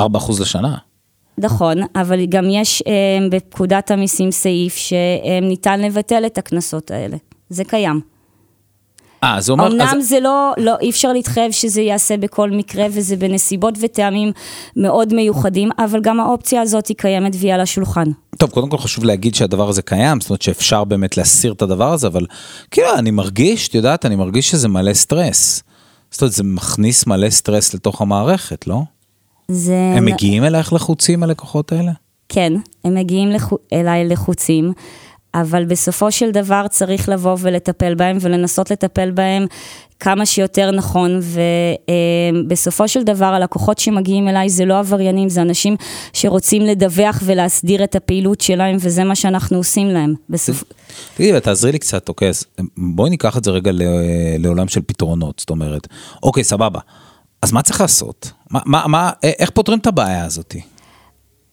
4% 0.00 0.02
לשנה. 0.40 0.76
נכון, 1.38 1.76
אבל 1.94 2.26
גם 2.26 2.44
יש 2.50 2.82
אה, 2.86 3.28
בפקודת 3.30 3.90
המיסים 3.90 4.30
סעיף 4.30 4.76
שניתן 4.76 5.80
לבטל 5.80 6.26
את 6.26 6.38
הקנסות 6.38 6.90
האלה. 6.90 7.16
זה 7.48 7.64
קיים. 7.64 8.15
אה, 9.24 9.40
זה 9.40 9.52
אומר... 9.52 9.66
אמנם 9.66 9.96
אז... 9.98 10.08
זה 10.08 10.20
לא, 10.20 10.52
לא, 10.56 10.74
אי 10.80 10.90
אפשר 10.90 11.12
להתחייב 11.12 11.52
שזה 11.52 11.80
ייעשה 11.80 12.16
בכל 12.16 12.50
מקרה, 12.50 12.86
וזה 12.90 13.16
בנסיבות 13.16 13.74
וטעמים 13.80 14.32
מאוד 14.76 15.14
מיוחדים, 15.14 15.68
אבל 15.78 16.00
גם 16.00 16.20
האופציה 16.20 16.62
הזאת 16.62 16.86
היא 16.86 16.96
קיימת 16.96 17.32
והיא 17.38 17.54
על 17.54 17.60
השולחן. 17.60 18.10
טוב, 18.38 18.50
קודם 18.50 18.68
כל 18.68 18.78
חשוב 18.78 19.04
להגיד 19.04 19.34
שהדבר 19.34 19.68
הזה 19.68 19.82
קיים, 19.82 20.20
זאת 20.20 20.30
אומרת 20.30 20.42
שאפשר 20.42 20.84
באמת 20.84 21.16
להסיר 21.16 21.52
את 21.52 21.62
הדבר 21.62 21.92
הזה, 21.92 22.06
אבל 22.06 22.26
כאילו, 22.70 22.88
אני 22.98 23.10
מרגיש, 23.10 23.68
את 23.68 23.74
יודעת, 23.74 24.06
אני 24.06 24.16
מרגיש 24.16 24.50
שזה 24.50 24.68
מלא 24.68 24.94
סטרס. 24.94 25.62
זאת 26.10 26.22
אומרת, 26.22 26.32
זה 26.32 26.42
מכניס 26.44 27.06
מלא 27.06 27.30
סטרס 27.30 27.74
לתוך 27.74 28.00
המערכת, 28.02 28.66
לא? 28.66 28.82
זה... 29.48 29.94
הם 29.96 30.04
מגיעים 30.04 30.44
אלייך 30.44 30.72
לחוצים, 30.72 31.22
הלקוחות 31.22 31.72
האלה? 31.72 31.92
כן, 32.28 32.52
הם 32.84 32.94
מגיעים 32.94 33.28
לח... 33.28 33.52
אליי 33.72 34.08
לחוצים, 34.08 34.72
אבל 35.34 35.64
בסופו 35.64 36.12
של 36.12 36.30
דבר 36.30 36.66
צריך 36.70 37.08
לבוא 37.08 37.36
ולטפל 37.40 37.94
בהם 37.94 38.18
ולנסות 38.20 38.70
לטפל 38.70 39.10
בהם 39.10 39.46
כמה 40.00 40.26
שיותר 40.26 40.70
נכון, 40.70 41.20
ובסופו 42.42 42.88
של 42.88 43.02
דבר 43.02 43.24
הלקוחות 43.26 43.78
שמגיעים 43.78 44.28
אליי 44.28 44.48
זה 44.48 44.64
לא 44.64 44.78
עבריינים, 44.78 45.28
זה 45.28 45.42
אנשים 45.42 45.76
שרוצים 46.12 46.62
לדווח 46.62 47.20
ולהסדיר 47.24 47.84
את 47.84 47.94
הפעילות 47.94 48.40
שלהם, 48.40 48.76
וזה 48.80 49.04
מה 49.04 49.14
שאנחנו 49.14 49.56
עושים 49.56 49.88
להם. 49.88 50.14
תגידי, 51.16 51.40
תעזרי 51.40 51.72
לי 51.72 51.78
קצת, 51.78 52.08
אוקיי, 52.08 52.28
אז 52.28 52.44
בואי 52.76 53.10
ניקח 53.10 53.36
את 53.36 53.44
זה 53.44 53.50
רגע 53.50 53.70
לעולם 54.38 54.68
של 54.68 54.80
פתרונות, 54.86 55.38
זאת 55.38 55.50
אומרת, 55.50 55.86
אוקיי, 56.22 56.44
סבבה, 56.44 56.80
אז 57.42 57.52
מה 57.52 57.62
צריך 57.62 57.80
לעשות? 57.80 58.30
מה, 58.50 58.60
מה, 58.64 58.86
מה, 58.86 59.10
איך 59.22 59.50
פותרים 59.50 59.78
את 59.78 59.86
הבעיה 59.86 60.24
הזאתי? 60.24 60.60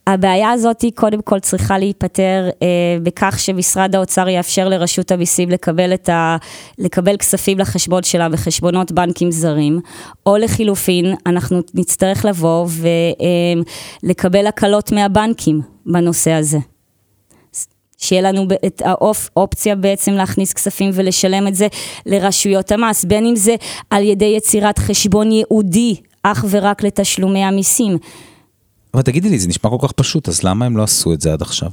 הבעיה 0.07 0.51
הזאת 0.51 0.81
היא 0.81 0.91
קודם 0.95 1.21
כל 1.21 1.39
צריכה 1.39 1.77
להיפתר 1.77 2.49
אה, 2.61 2.67
בכך 3.03 3.39
שמשרד 3.39 3.95
האוצר 3.95 4.29
יאפשר 4.29 4.69
לרשות 4.69 5.11
המיסים 5.11 5.49
לקבל, 5.49 5.93
ה, 6.09 6.37
לקבל 6.77 7.17
כספים 7.17 7.59
לחשבון 7.59 8.03
שלה 8.03 8.29
בחשבונות 8.29 8.91
בנקים 8.91 9.31
זרים, 9.31 9.79
או 10.25 10.37
לחילופין, 10.37 11.15
אנחנו 11.25 11.61
נצטרך 11.73 12.25
לבוא 12.25 12.67
ולקבל 14.03 14.43
אה, 14.43 14.49
הקלות 14.49 14.91
מהבנקים 14.91 15.61
בנושא 15.85 16.31
הזה. 16.31 16.57
שיהיה 17.97 18.21
לנו 18.21 18.47
את 18.65 18.81
האופציה 18.85 19.75
בעצם 19.75 20.11
להכניס 20.11 20.53
כספים 20.53 20.89
ולשלם 20.93 21.47
את 21.47 21.55
זה 21.55 21.67
לרשויות 22.05 22.71
המס, 22.71 23.05
בין 23.05 23.25
אם 23.25 23.35
זה 23.35 23.55
על 23.89 24.03
ידי 24.03 24.33
יצירת 24.37 24.79
חשבון 24.79 25.31
ייעודי 25.31 25.95
אך 26.23 26.45
ורק 26.49 26.83
לתשלומי 26.83 27.43
המיסים. 27.43 27.97
אבל 28.93 29.01
תגידי 29.01 29.29
לי, 29.29 29.39
זה 29.39 29.47
נשמע 29.47 29.69
כל 29.69 29.87
כך 29.87 29.91
פשוט, 29.91 30.29
אז 30.29 30.43
למה 30.43 30.65
הם 30.65 30.77
לא 30.77 30.83
עשו 30.83 31.13
את 31.13 31.21
זה 31.21 31.33
עד 31.33 31.41
עכשיו? 31.41 31.69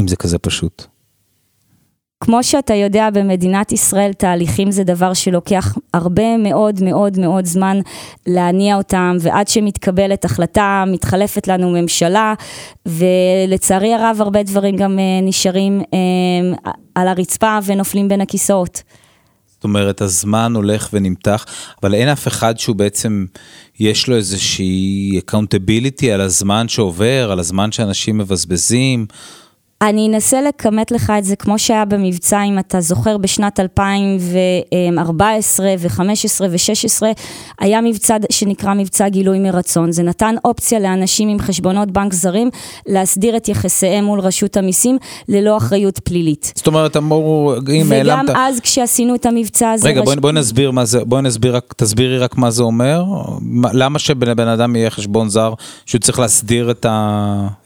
אם 0.00 0.08
זה 0.08 0.16
כזה 0.16 0.38
פשוט. 0.38 0.86
כמו 2.24 2.42
שאתה 2.42 2.74
יודע, 2.74 3.10
במדינת 3.10 3.72
ישראל 3.72 4.12
תהליכים 4.12 4.70
זה 4.70 4.84
דבר 4.84 5.14
שלוקח 5.14 5.74
הרבה 5.94 6.36
מאוד 6.36 6.82
מאוד 6.82 7.18
מאוד 7.18 7.44
זמן 7.44 7.78
להניע 8.26 8.76
אותם, 8.76 9.16
ועד 9.20 9.48
שמתקבלת 9.48 10.24
החלטה, 10.24 10.84
מתחלפת 10.86 11.48
לנו 11.48 11.70
ממשלה, 11.70 12.34
ולצערי 12.86 13.94
הרב 13.94 14.16
הרבה 14.20 14.42
דברים 14.42 14.76
גם 14.76 14.98
אה, 14.98 15.04
נשארים 15.22 15.80
אה, 15.80 16.72
על 16.94 17.08
הרצפה 17.08 17.58
ונופלים 17.66 18.08
בין 18.08 18.20
הכיסאות. 18.20 18.82
זאת 19.62 19.64
אומרת, 19.64 20.00
הזמן 20.00 20.52
הולך 20.56 20.88
ונמתח, 20.92 21.44
אבל 21.82 21.94
אין 21.94 22.08
אף 22.08 22.28
אחד 22.28 22.58
שהוא 22.58 22.76
בעצם, 22.76 23.26
יש 23.80 24.08
לו 24.08 24.16
איזושהי 24.16 25.20
accountability 25.26 26.06
על 26.14 26.20
הזמן 26.20 26.68
שעובר, 26.68 27.32
על 27.32 27.38
הזמן 27.40 27.72
שאנשים 27.72 28.18
מבזבזים. 28.18 29.06
אני 29.82 30.08
אנסה 30.08 30.42
לכמת 30.42 30.90
לך 30.90 31.12
את 31.18 31.24
זה 31.24 31.36
כמו 31.36 31.58
שהיה 31.58 31.84
במבצע, 31.84 32.42
אם 32.42 32.58
אתה 32.58 32.80
זוכר, 32.80 33.16
בשנת 33.16 33.60
2014 33.60 35.74
ו-15 35.78 36.00
ו-16, 36.50 37.02
היה 37.60 37.80
מבצע 37.80 38.16
שנקרא 38.32 38.74
מבצע 38.74 39.08
גילוי 39.08 39.38
מרצון. 39.38 39.92
זה 39.92 40.02
נתן 40.02 40.34
אופציה 40.44 40.78
לאנשים 40.78 41.28
עם 41.28 41.38
חשבונות 41.38 41.90
בנק 41.90 42.12
זרים 42.12 42.50
להסדיר 42.86 43.36
את 43.36 43.48
יחסיהם 43.48 44.04
מול 44.04 44.20
רשות 44.20 44.56
המיסים 44.56 44.98
ללא 45.28 45.56
אחריות 45.56 45.98
פלילית. 45.98 46.52
זאת 46.56 46.66
אומרת, 46.66 46.96
אמרו, 46.96 47.54
אם 47.72 47.92
העלמת... 47.92 48.30
וגם 48.30 48.36
אז 48.36 48.60
כשעשינו 48.60 49.14
את 49.14 49.26
המבצע 49.26 49.70
הזה... 49.70 49.88
רגע, 49.88 50.00
רש... 50.00 50.04
בואי 50.04 50.16
בוא 50.16 50.32
נסביר 50.32 50.70
מה 50.70 50.84
זה, 50.84 51.04
בואי 51.04 51.22
נסביר, 51.22 51.60
תסבירי 51.76 52.18
רק 52.18 52.36
מה 52.36 52.50
זה 52.50 52.62
אומר. 52.62 53.04
למה 53.72 53.98
שבן 53.98 54.48
אדם 54.48 54.76
יהיה 54.76 54.90
חשבון 54.90 55.28
זר, 55.28 55.54
שהוא 55.86 56.00
צריך 56.00 56.18
להסדיר 56.18 56.70
את 56.70 56.86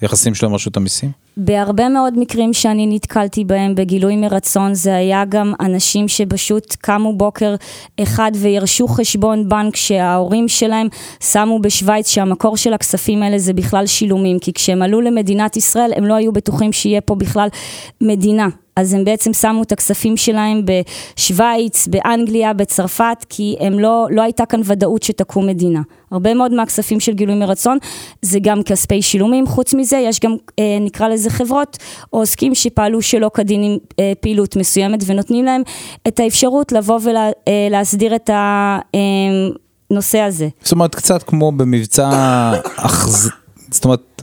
היחסים 0.01 0.35
שלו 0.35 0.49
עם 0.49 0.55
רשות 0.55 0.77
המיסים? 0.77 1.26
בהרבה 1.37 1.89
מאוד 1.89 2.19
מקרים 2.19 2.53
שאני 2.53 2.87
נתקלתי 2.87 3.45
בהם 3.45 3.75
בגילוי 3.75 4.17
מרצון, 4.17 4.75
זה 4.75 4.97
היה 4.97 5.25
גם 5.29 5.53
אנשים 5.61 6.09
שפשוט 6.09 6.77
קמו 6.81 7.17
בוקר 7.17 7.55
אחד 8.03 8.31
וירשו 8.35 8.89
חשבון 8.89 9.49
בנק 9.49 9.77
שההורים 9.77 10.49
שלהם 10.49 10.89
שמו 11.21 11.59
בשוויץ, 11.59 12.09
שהמקור 12.09 12.57
של 12.57 12.73
הכספים 12.73 13.23
האלה 13.23 13.39
זה 13.39 13.53
בכלל 13.53 13.87
שילומים, 13.87 14.39
כי 14.39 14.53
כשהם 14.53 14.83
עלו 14.83 15.01
למדינת 15.01 15.57
ישראל 15.57 15.93
הם 15.97 16.05
לא 16.05 16.15
היו 16.15 16.33
בטוחים 16.33 16.73
שיהיה 16.73 17.01
פה 17.01 17.15
בכלל 17.15 17.49
מדינה. 18.01 18.49
אז 18.77 18.95
הם 18.95 19.05
בעצם 19.05 19.33
שמו 19.33 19.63
את 19.63 19.73
הכספים 19.73 20.17
שלהם 20.17 20.63
בשוויץ, 20.65 21.89
באנגליה, 21.89 22.53
בצרפת, 22.53 23.25
כי 23.29 23.57
הם 23.61 23.79
לא, 23.79 24.07
לא 24.11 24.23
הייתה 24.23 24.47
כאן 24.47 24.61
ודאות 24.65 25.03
שתקום 25.03 25.47
מדינה. 25.47 25.81
הרבה 26.11 26.35
מאוד 26.35 26.53
מהכספים 26.53 27.01
של 27.01 27.13
גילוי 27.13 27.35
מרצון 27.35 27.79
זה 28.23 28.39
גם 28.43 28.63
כספי 28.63 29.03
שילומים, 29.03 29.47
חוץ 29.47 29.75
מזה 29.75 29.97
יש 29.97 30.21
גם 30.21 30.37
אה, 30.59 30.79
נקרא 30.81 31.09
לזה 31.09 31.31
חברות 31.31 31.77
או 32.13 32.19
עוסקים 32.19 32.55
שפעלו 32.55 33.03
שלא 33.03 33.31
כדין 33.35 33.63
עם 33.63 33.79
אה, 34.01 34.13
פעילות 34.21 34.57
מסוימת 34.57 35.01
ונותנים 35.07 35.45
להם 35.45 35.63
את 36.09 36.21
האפשרות 36.21 36.73
לבוא 36.73 36.99
ולהסדיר 37.03 38.09
ולה, 38.09 38.17
אה, 38.35 38.79
את 38.81 39.01
הנושא 39.91 40.19
אה, 40.19 40.25
הזה. 40.25 40.49
זאת 40.63 40.73
אומרת 40.73 40.95
קצת 40.95 41.23
כמו 41.23 41.53
במבצע, 41.53 42.11
אחז... 42.77 43.31
זאת 43.71 43.85
אומרת 43.85 44.23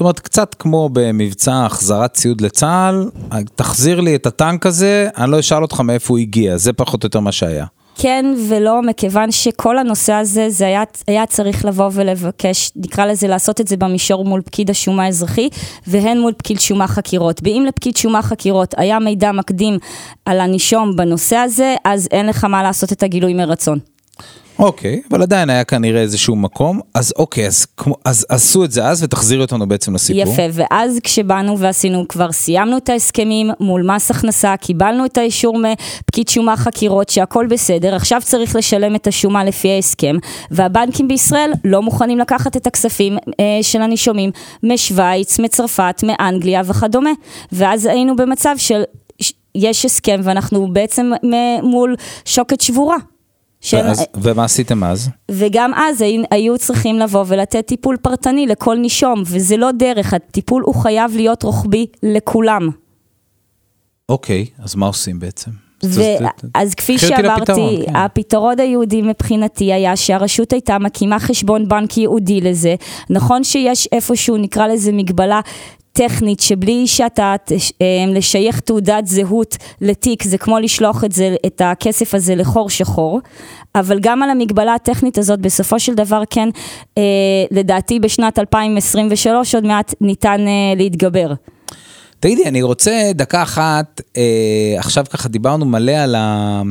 זאת 0.00 0.02
אומרת, 0.02 0.20
קצת 0.20 0.56
כמו 0.58 0.88
במבצע 0.92 1.66
החזרת 1.66 2.12
ציוד 2.12 2.40
לצה"ל, 2.40 3.10
תחזיר 3.54 4.00
לי 4.00 4.14
את 4.14 4.26
הטנק 4.26 4.66
הזה, 4.66 5.08
אני 5.16 5.30
לא 5.30 5.40
אשאל 5.40 5.62
אותך 5.62 5.80
מאיפה 5.80 6.14
הוא 6.14 6.18
הגיע, 6.18 6.56
זה 6.56 6.72
פחות 6.72 7.02
או 7.02 7.06
יותר 7.06 7.20
מה 7.20 7.32
שהיה. 7.32 7.66
כן 7.98 8.34
ולא, 8.48 8.82
מכיוון 8.82 9.30
שכל 9.30 9.78
הנושא 9.78 10.12
הזה, 10.12 10.50
זה 10.50 10.66
היה, 10.66 10.82
היה 11.06 11.26
צריך 11.26 11.64
לבוא 11.64 11.90
ולבקש, 11.92 12.70
נקרא 12.76 13.06
לזה 13.06 13.28
לעשות 13.28 13.60
את 13.60 13.68
זה 13.68 13.76
במישור 13.76 14.24
מול 14.24 14.40
פקיד 14.42 14.70
השומה 14.70 15.04
האזרחי, 15.04 15.48
והן 15.86 16.20
מול 16.20 16.32
פקיד 16.32 16.60
שומה 16.60 16.86
חקירות. 16.86 17.40
ואם 17.44 17.64
לפקיד 17.68 17.96
שומה 17.96 18.22
חקירות 18.22 18.74
היה 18.76 18.98
מידע 18.98 19.32
מקדים 19.32 19.78
על 20.24 20.40
הנישום 20.40 20.96
בנושא 20.96 21.36
הזה, 21.36 21.74
אז 21.84 22.08
אין 22.10 22.26
לך 22.26 22.44
מה 22.44 22.62
לעשות 22.62 22.92
את 22.92 23.02
הגילוי 23.02 23.34
מרצון. 23.34 23.78
אוקיי, 24.60 25.00
אבל 25.10 25.22
עדיין 25.22 25.50
היה 25.50 25.64
כנראה 25.64 26.00
איזשהו 26.00 26.36
מקום, 26.36 26.80
אז 26.94 27.12
אוקיי, 27.18 27.46
אז, 27.46 27.66
כמו, 27.76 27.94
אז 28.04 28.26
עשו 28.28 28.64
את 28.64 28.72
זה 28.72 28.84
אז 28.84 29.02
ותחזירי 29.02 29.42
אותנו 29.42 29.68
בעצם 29.68 29.94
לסיפור. 29.94 30.32
יפה, 30.32 30.42
ואז 30.52 30.98
כשבאנו 31.02 31.58
ועשינו, 31.58 32.08
כבר 32.08 32.32
סיימנו 32.32 32.76
את 32.76 32.88
ההסכמים 32.88 33.50
מול 33.60 33.82
מס 33.82 34.10
הכנסה, 34.10 34.54
קיבלנו 34.56 35.04
את 35.04 35.18
האישור 35.18 35.58
מפקיד 35.58 36.28
שומה 36.28 36.56
חקירות 36.56 37.08
שהכל 37.08 37.46
בסדר, 37.50 37.96
עכשיו 37.96 38.20
צריך 38.24 38.56
לשלם 38.56 38.94
את 38.94 39.06
השומה 39.06 39.44
לפי 39.44 39.70
ההסכם, 39.70 40.16
והבנקים 40.50 41.08
בישראל 41.08 41.52
לא 41.64 41.82
מוכנים 41.82 42.18
לקחת 42.18 42.56
את 42.56 42.66
הכספים 42.66 43.16
אה, 43.40 43.62
של 43.62 43.82
הנישומים 43.82 44.30
משוויץ, 44.62 45.38
מצרפת, 45.38 46.04
מאנגליה 46.06 46.62
וכדומה, 46.64 47.10
ואז 47.52 47.86
היינו 47.86 48.16
במצב 48.16 48.54
של... 48.56 48.82
יש 49.54 49.84
הסכם 49.84 50.20
ואנחנו 50.24 50.72
בעצם 50.72 51.10
מול 51.62 51.96
שוקת 52.24 52.60
שבורה. 52.60 52.96
ואז, 53.72 54.04
ומה 54.14 54.44
עשיתם 54.44 54.84
אז? 54.84 55.08
וגם 55.30 55.74
אז 55.74 56.04
היו 56.30 56.58
צריכים 56.58 56.98
לבוא 56.98 57.24
ולתת 57.26 57.66
טיפול 57.66 57.96
פרטני 57.96 58.46
לכל 58.46 58.76
נישום, 58.76 59.22
וזה 59.26 59.56
לא 59.56 59.70
דרך, 59.72 60.14
הטיפול 60.14 60.62
הוא 60.66 60.74
חייב 60.74 61.16
להיות 61.16 61.42
רוחבי 61.42 61.86
לכולם. 62.02 62.68
אוקיי, 64.08 64.46
אז 64.58 64.74
מה 64.74 64.86
עושים 64.86 65.18
בעצם? 65.18 65.50
אז 66.54 66.74
כפי 66.74 66.98
שאמרתי, 66.98 67.82
כן. 67.86 67.96
הפתרון 67.96 68.60
היהודי 68.60 69.02
מבחינתי 69.02 69.72
היה 69.72 69.96
שהרשות 69.96 70.52
הייתה 70.52 70.78
מקימה 70.78 71.18
חשבון 71.18 71.68
בנק 71.68 71.98
ייעודי 71.98 72.40
לזה. 72.40 72.74
נכון 73.10 73.44
שיש 73.44 73.88
איפשהו, 73.92 74.36
נקרא 74.36 74.66
לזה 74.66 74.92
מגבלה 74.92 75.40
טכנית 75.92 76.40
שבלי 76.40 76.86
שאתה 76.86 77.34
אה, 77.52 77.86
לשייך 78.08 78.60
תעודת 78.60 79.06
זהות 79.06 79.56
לתיק 79.80 80.22
זה 80.22 80.38
כמו 80.38 80.58
לשלוח 80.58 81.04
את, 81.04 81.12
זה, 81.12 81.36
את 81.46 81.60
הכסף 81.64 82.14
הזה 82.14 82.34
לחור 82.34 82.70
שחור 82.70 83.20
אבל 83.74 83.98
גם 84.00 84.22
על 84.22 84.30
המגבלה 84.30 84.74
הטכנית 84.74 85.18
הזאת 85.18 85.40
בסופו 85.40 85.80
של 85.80 85.94
דבר 85.94 86.22
כן 86.30 86.48
אה, 86.98 87.02
לדעתי 87.50 88.00
בשנת 88.00 88.38
2023 88.38 89.54
עוד 89.54 89.64
מעט 89.64 89.94
ניתן 90.00 90.40
אה, 90.46 90.74
להתגבר. 90.76 91.32
תגידי 92.20 92.44
אני 92.46 92.62
רוצה 92.62 93.10
דקה 93.14 93.42
אחת 93.42 94.00
אה, 94.16 94.74
עכשיו 94.78 95.04
ככה 95.10 95.28
דיברנו 95.28 95.64
מלא 95.64 95.92
על 95.92 96.14
ה... 96.14 96.62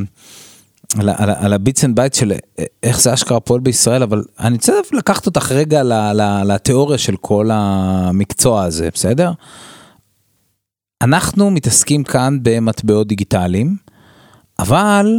על, 0.98 1.08
על, 1.08 1.30
על 1.30 1.52
ה 1.52 1.58
bits 1.58 1.84
and 1.84 1.96
bytes 1.96 2.18
של 2.18 2.32
אה, 2.32 2.64
איך 2.82 3.00
זה 3.00 3.14
אשכרה 3.14 3.40
פועל 3.40 3.60
בישראל, 3.60 4.02
אבל 4.02 4.24
אני 4.40 4.54
רוצה 4.54 4.72
לקחת 4.92 5.26
אותך 5.26 5.52
רגע 5.52 5.82
ל, 5.82 5.92
ל, 5.92 6.42
לתיאוריה 6.44 6.98
של 6.98 7.16
כל 7.16 7.50
המקצוע 7.52 8.62
הזה, 8.62 8.88
בסדר? 8.94 9.32
אנחנו 11.02 11.50
מתעסקים 11.50 12.04
כאן 12.04 12.38
במטבעות 12.42 13.06
דיגיטליים, 13.06 13.76
אבל 14.58 15.18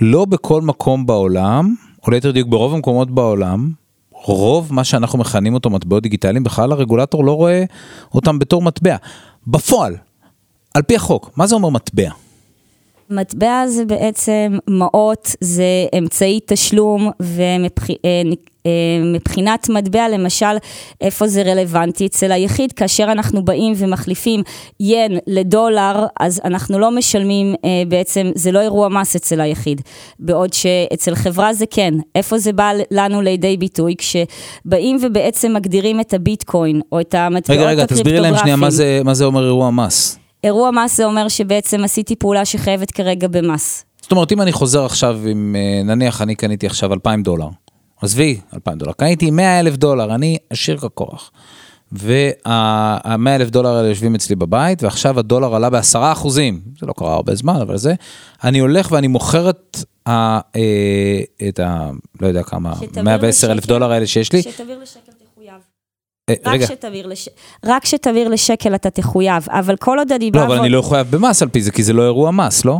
לא 0.00 0.24
בכל 0.24 0.62
מקום 0.62 1.06
בעולם, 1.06 1.74
או 2.06 2.10
ליתר 2.10 2.30
דיוק 2.30 2.48
ברוב 2.48 2.74
המקומות 2.74 3.10
בעולם, 3.10 3.72
רוב 4.12 4.74
מה 4.74 4.84
שאנחנו 4.84 5.18
מכנים 5.18 5.54
אותו 5.54 5.70
מטבעות 5.70 6.02
דיגיטליים, 6.02 6.44
בכלל 6.44 6.72
הרגולטור 6.72 7.24
לא 7.24 7.32
רואה 7.32 7.64
אותם 8.14 8.38
בתור 8.38 8.62
מטבע. 8.62 8.96
בפועל, 9.46 9.96
על 10.74 10.82
פי 10.82 10.96
החוק, 10.96 11.30
מה 11.36 11.46
זה 11.46 11.54
אומר 11.54 11.68
מטבע? 11.68 12.10
מטבע 13.14 13.64
זה 13.68 13.84
בעצם 13.84 14.58
מעות, 14.68 15.36
זה 15.40 15.64
אמצעי 15.98 16.40
תשלום, 16.46 17.10
ומבחינת 18.66 19.68
מטבע, 19.68 20.08
למשל, 20.08 20.56
איפה 21.00 21.26
זה 21.26 21.42
רלוונטי 21.42 22.06
אצל 22.06 22.32
היחיד, 22.32 22.72
כאשר 22.72 23.04
אנחנו 23.04 23.44
באים 23.44 23.72
ומחליפים 23.76 24.42
ין 24.80 25.18
לדולר, 25.26 26.06
אז 26.20 26.40
אנחנו 26.44 26.78
לא 26.78 26.90
משלמים, 26.90 27.54
אה, 27.64 27.82
בעצם 27.88 28.30
זה 28.34 28.52
לא 28.52 28.60
אירוע 28.60 28.88
מס 28.88 29.16
אצל 29.16 29.40
היחיד, 29.40 29.80
בעוד 30.18 30.52
שאצל 30.52 31.14
חברה 31.14 31.54
זה 31.54 31.64
כן. 31.70 31.94
איפה 32.14 32.38
זה 32.38 32.52
בא 32.52 32.72
לנו 32.90 33.22
לידי 33.22 33.56
ביטוי? 33.56 33.94
כשבאים 33.98 34.98
ובעצם 35.02 35.54
מגדירים 35.54 36.00
את 36.00 36.14
הביטקוין, 36.14 36.80
או 36.92 37.00
את 37.00 37.14
המטבעות 37.14 37.60
רגע, 37.60 37.68
רגע, 37.68 37.86
תסבירי 37.86 38.20
להם 38.20 38.36
שנייה 38.36 38.56
מה 38.56 38.66
הקריפטוגרפיים. 38.66 38.98
זה, 38.98 39.04
מה 39.04 39.14
זה 39.14 39.24
אומר 39.24 39.44
אירוע 39.44 39.70
מס. 39.70 40.23
אירוע 40.44 40.70
מס 40.70 40.96
זה 40.96 41.04
אומר 41.04 41.28
שבעצם 41.28 41.84
עשיתי 41.84 42.16
פעולה 42.16 42.44
שחייבת 42.44 42.90
כרגע 42.90 43.28
במס. 43.28 43.84
זאת 44.02 44.12
אומרת, 44.12 44.32
אם 44.32 44.40
אני 44.40 44.52
חוזר 44.52 44.84
עכשיו 44.84 45.20
עם, 45.26 45.56
אה, 45.58 45.82
נניח 45.84 46.22
אני 46.22 46.34
קניתי 46.34 46.66
עכשיו 46.66 46.92
2,000 46.92 47.22
דולר, 47.22 47.48
עזבי, 48.02 48.40
2,000 48.54 48.78
דולר, 48.78 48.92
קניתי 48.92 49.30
100 49.30 49.60
אלף 49.60 49.76
דולר, 49.76 50.14
אני 50.14 50.38
עשיר 50.50 50.76
ככוח. 50.76 51.30
וה-100 51.92 53.28
אלף 53.28 53.50
דולר 53.50 53.68
האלה 53.68 53.88
יושבים 53.88 54.14
אצלי 54.14 54.36
בבית, 54.36 54.82
ועכשיו 54.82 55.18
הדולר 55.18 55.54
עלה 55.54 55.70
בעשרה 55.70 56.12
אחוזים, 56.12 56.60
זה 56.80 56.86
לא 56.86 56.92
קרה 56.96 57.14
הרבה 57.14 57.34
זמן, 57.34 57.60
אבל 57.60 57.76
זה, 57.76 57.94
אני 58.44 58.58
הולך 58.58 58.92
ואני 58.92 59.06
מוכר 59.06 59.50
את 59.50 59.76
ה... 60.08 60.40
אה, 60.56 61.48
את 61.48 61.60
ה... 61.60 61.90
לא 62.20 62.26
יודע 62.26 62.42
כמה, 62.42 62.74
שתעביר 62.74 63.02
110 63.02 63.52
אלף. 63.52 63.66
דולר 63.66 63.92
האלה 63.92 64.06
שיש 64.06 64.32
לי. 64.32 64.42
שתעביר 64.42 64.78
לשקל 64.82 65.23
רק 66.30 66.38
רגע, 66.46 66.66
שתעביר 66.66 67.06
לש... 67.06 67.28
רק 67.64 67.84
שתעביר 67.84 68.28
לשקל 68.28 68.74
אתה 68.74 68.90
תחויב, 68.90 69.46
אבל 69.50 69.76
כל 69.76 69.98
עוד 69.98 70.12
אני 70.12 70.30
באה... 70.30 70.42
לא, 70.42 70.46
אבל 70.46 70.58
אני 70.58 70.68
לא 70.68 70.82
חייב 70.82 71.10
במס 71.10 71.42
על 71.42 71.48
פי 71.48 71.62
זה, 71.62 71.72
כי 71.72 71.82
זה 71.82 71.92
לא 71.92 72.02
אירוע 72.02 72.30
מס, 72.30 72.64
לא? 72.64 72.78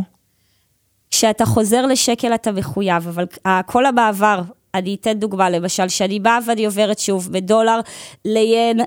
כשאתה 1.11 1.45
חוזר 1.45 1.85
לשקל 1.85 2.35
אתה 2.35 2.51
מחויב, 2.51 3.07
אבל 3.07 3.25
כל 3.65 3.85
הבעבר, 3.85 4.41
אני 4.75 4.95
אתן 5.01 5.13
דוגמה, 5.13 5.49
למשל, 5.49 5.87
שאני 5.87 6.19
באה 6.19 6.39
ואני 6.45 6.65
עוברת 6.65 6.99
שוב 6.99 7.29
בדולר 7.31 7.79
ליין, 8.25 8.79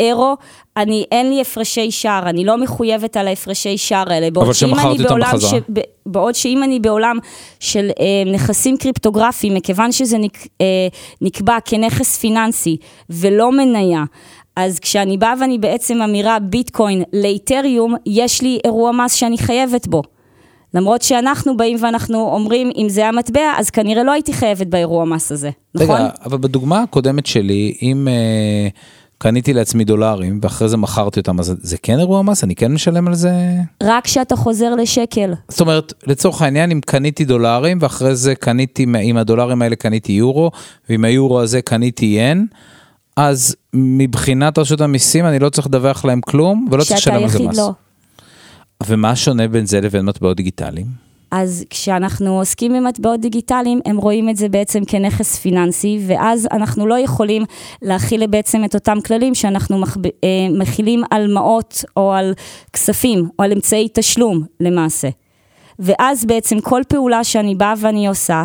לאירו, 0.00 0.36
אני, 0.76 1.04
אין 1.12 1.30
לי 1.30 1.40
הפרשי 1.40 1.90
שער, 1.90 2.28
אני 2.28 2.44
לא 2.44 2.58
מחויבת 2.58 3.16
על 3.16 3.28
ההפרשי 3.28 3.78
שער 3.78 4.12
האלה. 4.12 4.28
אבל 4.28 4.52
שאם 4.52 4.68
שמכרת 4.68 4.84
אני 4.84 5.04
אותם 5.04 5.20
בחזרה. 5.20 5.58
ב- 5.72 5.80
בעוד 6.06 6.34
שאם 6.34 6.62
אני 6.62 6.80
בעולם 6.80 7.18
של 7.60 7.90
אה, 8.00 8.32
נכסים 8.32 8.76
קריפטוגרפיים, 8.76 9.54
מכיוון 9.54 9.92
שזה 9.92 10.18
נק, 10.18 10.38
אה, 10.60 10.88
נקבע 11.20 11.56
כנכס 11.64 12.18
פיננסי 12.18 12.76
ולא 13.10 13.52
מניה, 13.52 14.04
אז 14.56 14.78
כשאני 14.78 15.18
באה 15.18 15.34
ואני 15.40 15.58
בעצם 15.58 16.02
אמירה 16.02 16.38
ביטקוין 16.38 17.02
לאתריום, 17.12 17.94
יש 18.06 18.42
לי 18.42 18.58
אירוע 18.64 18.92
מס 18.92 19.14
שאני 19.14 19.38
חייבת 19.38 19.86
בו. 19.86 20.02
למרות 20.74 21.02
שאנחנו 21.02 21.56
באים 21.56 21.76
ואנחנו 21.80 22.18
אומרים, 22.18 22.70
אם 22.76 22.88
זה 22.88 23.08
המטבע, 23.08 23.52
אז 23.56 23.70
כנראה 23.70 24.02
לא 24.04 24.12
הייתי 24.12 24.32
חייבת 24.32 24.66
באירוע 24.66 25.04
מס 25.04 25.32
הזה, 25.32 25.50
נכון? 25.74 25.96
רגע, 25.96 26.08
אבל 26.24 26.38
בדוגמה 26.38 26.82
הקודמת 26.82 27.26
שלי, 27.26 27.74
אם 27.82 28.08
אה, 28.08 28.68
קניתי 29.18 29.52
לעצמי 29.52 29.84
דולרים 29.84 30.38
ואחרי 30.42 30.68
זה 30.68 30.76
מכרתי 30.76 31.20
אותם, 31.20 31.40
אז 31.40 31.54
זה 31.60 31.76
כן 31.82 31.98
אירוע 31.98 32.22
מס? 32.22 32.44
אני 32.44 32.54
כן 32.54 32.72
משלם 32.72 33.08
על 33.08 33.14
זה? 33.14 33.32
רק 33.82 34.04
כשאתה 34.04 34.36
חוזר 34.36 34.74
לשקל. 34.74 35.34
זאת 35.48 35.60
אומרת, 35.60 35.92
לצורך 36.06 36.42
העניין, 36.42 36.70
אם 36.70 36.80
קניתי 36.86 37.24
דולרים 37.24 37.78
ואחרי 37.80 38.16
זה 38.16 38.34
קניתי, 38.34 38.86
עם 39.02 39.16
הדולרים 39.16 39.62
האלה 39.62 39.76
קניתי 39.76 40.12
יורו, 40.12 40.50
ועם 40.88 41.04
היורו 41.04 41.40
הזה 41.40 41.62
קניתי 41.62 42.06
ין, 42.06 42.46
אז 43.16 43.56
מבחינת 43.74 44.58
רשות 44.58 44.80
המיסים 44.80 45.26
אני 45.26 45.38
לא 45.38 45.48
צריך 45.48 45.66
לדווח 45.66 46.04
להם 46.04 46.20
כלום, 46.20 46.68
ולא 46.70 46.84
צריך 46.84 46.98
לשלם 46.98 47.14
על 47.14 47.28
זה 47.28 47.36
יחיד 47.36 47.48
מס. 47.48 47.58
לא. 47.58 47.72
ומה 48.86 49.16
שונה 49.16 49.48
בין 49.48 49.66
זה 49.66 49.80
לבין 49.80 50.04
מטבעות 50.04 50.36
דיגיטליים? 50.36 50.86
אז 51.30 51.64
כשאנחנו 51.70 52.38
עוסקים 52.38 52.72
במטבעות 52.72 53.20
דיגיטליים, 53.20 53.80
הם 53.86 53.96
רואים 53.96 54.28
את 54.28 54.36
זה 54.36 54.48
בעצם 54.48 54.84
כנכס 54.84 55.36
פיננסי, 55.36 55.98
ואז 56.06 56.48
אנחנו 56.52 56.86
לא 56.86 56.98
יכולים 56.98 57.44
להכיל 57.82 58.26
בעצם 58.26 58.64
את 58.64 58.74
אותם 58.74 58.98
כללים 59.06 59.34
שאנחנו 59.34 59.78
מח... 59.78 59.96
אה, 59.96 60.28
מכילים 60.58 61.02
על 61.10 61.34
מעות 61.34 61.84
או 61.96 62.12
על 62.12 62.34
כספים 62.72 63.28
או 63.38 63.44
על 63.44 63.52
אמצעי 63.52 63.88
תשלום 63.94 64.44
למעשה. 64.60 65.08
ואז 65.78 66.24
בעצם 66.24 66.60
כל 66.60 66.82
פעולה 66.88 67.24
שאני 67.24 67.54
באה 67.54 67.74
ואני 67.80 68.06
עושה, 68.08 68.44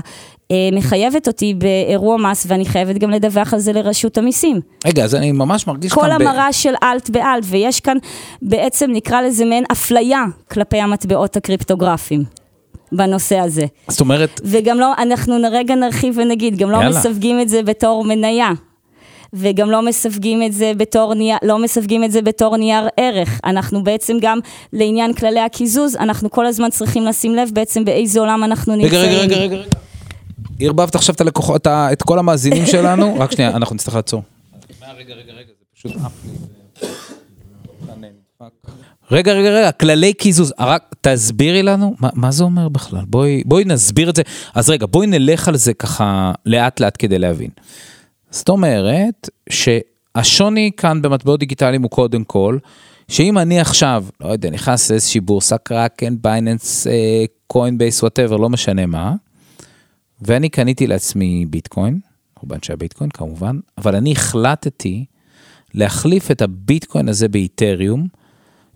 מחייבת 0.72 1.28
אותי 1.28 1.54
באירוע 1.54 2.18
מס, 2.18 2.46
ואני 2.50 2.66
חייבת 2.66 2.98
גם 2.98 3.10
לדווח 3.10 3.54
על 3.54 3.60
זה 3.60 3.74
לרשות 3.74 4.18
המיסים. 4.18 4.60
רגע, 4.86 5.04
אז 5.04 5.16
אני 5.16 5.32
ממש 5.32 5.68
מרגיש 5.68 5.94
כל 5.94 6.02
כאן... 6.02 6.10
ב- 6.10 6.22
המרה 6.22 6.54
של 6.54 6.74
אלט 6.84 7.10
באלט, 7.10 7.44
ויש 7.48 7.80
כאן 7.80 7.98
בעצם 8.42 8.92
נקרא 8.92 9.22
לזה 9.22 9.46
מעין 9.46 9.64
אפליה 9.72 10.24
כלפי 10.52 10.78
המטבעות 10.78 11.38
הקריפטוגרפיים 11.38 12.24
בנושא 12.92 13.40
הזה. 13.40 13.66
זאת 13.88 14.00
אומרת, 14.00 14.42
וגם 14.44 14.80
לא, 14.80 14.94
אנחנו 14.98 15.36
רגע 15.52 15.76
נרחיב 15.76 16.18
ונגיד, 16.18 16.58
גם 16.58 16.72
לא 16.72 16.78
יאללה. 16.78 16.90
מסווגים 16.90 17.42
את 17.42 17.50
זה 17.50 17.64
בתור 17.64 18.04
מניה. 18.04 18.50
וגם 19.34 19.72
לא 19.72 19.82
מסווגים 19.82 20.44
את 20.44 20.54
זה 20.54 20.72
בתור 20.78 21.14
נייר, 21.14 21.38
לא 21.44 21.60
מסווגים 21.60 22.04
את 22.04 22.12
זה 22.12 22.22
בתור 22.22 22.58
נייר 22.58 22.88
ערך. 22.98 23.40
אנחנו 23.46 23.84
בעצם 23.84 24.18
גם 24.22 24.40
לעניין 24.74 25.14
כללי 25.14 25.40
הקיזוז, 25.40 25.96
אנחנו 25.96 26.30
כל 26.30 26.46
הזמן 26.46 26.70
צריכים 26.70 27.06
לשים 27.06 27.36
לב 27.36 27.50
בעצם 27.54 27.86
באיזה 27.86 28.20
עולם 28.20 28.44
אנחנו 28.44 28.76
נמצאים. 28.76 29.02
רגע, 29.02 29.22
רגע, 29.22 29.36
רגע, 29.38 29.56
רגע. 29.56 29.64
ערבבת 30.60 30.96
עכשיו 30.96 31.16
את 31.16 31.22
הלקוחות, 31.22 31.68
את 31.68 32.04
כל 32.04 32.20
המאזינים 32.20 32.66
שלנו, 32.74 33.16
רק 33.20 33.32
שנייה, 33.32 33.50
אנחנו 33.56 33.76
נצטרך 33.76 33.96
לעצור. 33.96 34.24
רגע, 34.98 35.14
רגע, 35.14 35.34
רגע, 35.34 35.52
זה 35.60 35.66
פשוט. 35.76 35.92
רגע, 39.12 39.34
רגע, 39.34 39.50
רגע, 39.50 39.72
כללי 39.72 40.14
קיזוז, 40.14 40.54
רק 40.60 40.96
תסבירי 41.02 41.64
לנו, 41.64 41.96
מה, 42.00 42.10
מה 42.14 42.32
זה 42.32 42.44
אומר 42.44 42.70
בכלל? 42.70 43.02
בואי, 43.08 43.44
בואי 43.46 43.64
נסביר 43.66 44.10
את 44.10 44.16
זה. 44.16 44.22
אז 44.56 44.70
רגע, 44.70 44.86
בואי 44.86 45.08
נלך 45.08 45.48
על 45.48 45.58
זה 45.58 45.74
ככה 45.74 46.32
לאט 46.46 46.80
לאט 46.80 46.96
כדי 47.00 47.20
להבין. 47.20 47.50
זאת 48.32 48.50
אומרת 48.50 49.30
שהשוני 49.50 50.72
כאן 50.78 51.02
במטבעות 51.02 51.40
דיגיטליים 51.40 51.82
הוא 51.82 51.92
קודם 51.92 52.24
כל, 52.24 52.58
שאם 53.08 53.38
אני 53.38 53.60
עכשיו, 53.60 54.06
לא 54.22 54.28
יודע, 54.28 54.50
נכנס 54.50 54.92
לאיזושהי 54.92 55.22
בורסה, 55.22 55.58
Kraken, 55.58 56.16
Binance, 56.22 56.88
Coinbase, 57.48 58.02
whatever, 58.04 58.38
לא 58.38 58.50
משנה 58.50 58.86
מה, 58.86 59.14
ואני 60.22 60.50
קניתי 60.50 60.88
לעצמי 60.88 61.46
ביטקוין, 61.50 62.00
או 62.42 62.48
באנשי 62.48 62.74
הביטקוין 62.74 63.10
כמובן, 63.10 63.60
אבל 63.78 63.96
אני 63.96 64.12
החלטתי 64.12 65.06
להחליף 65.74 66.32
את 66.32 66.42
הביטקוין 66.42 67.10
הזה 67.10 67.28
באיתריום, 67.28 68.08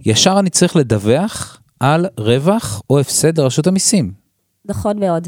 ישר 0.05 0.39
אני 0.39 0.49
צריך 0.49 0.75
לדווח 0.75 1.61
על 1.79 2.05
רווח 2.17 2.81
או 2.89 2.99
הפסד 2.99 3.39
לרשות 3.39 3.67
המיסים. 3.67 4.11
נכון 4.65 4.99
מאוד. 4.99 5.27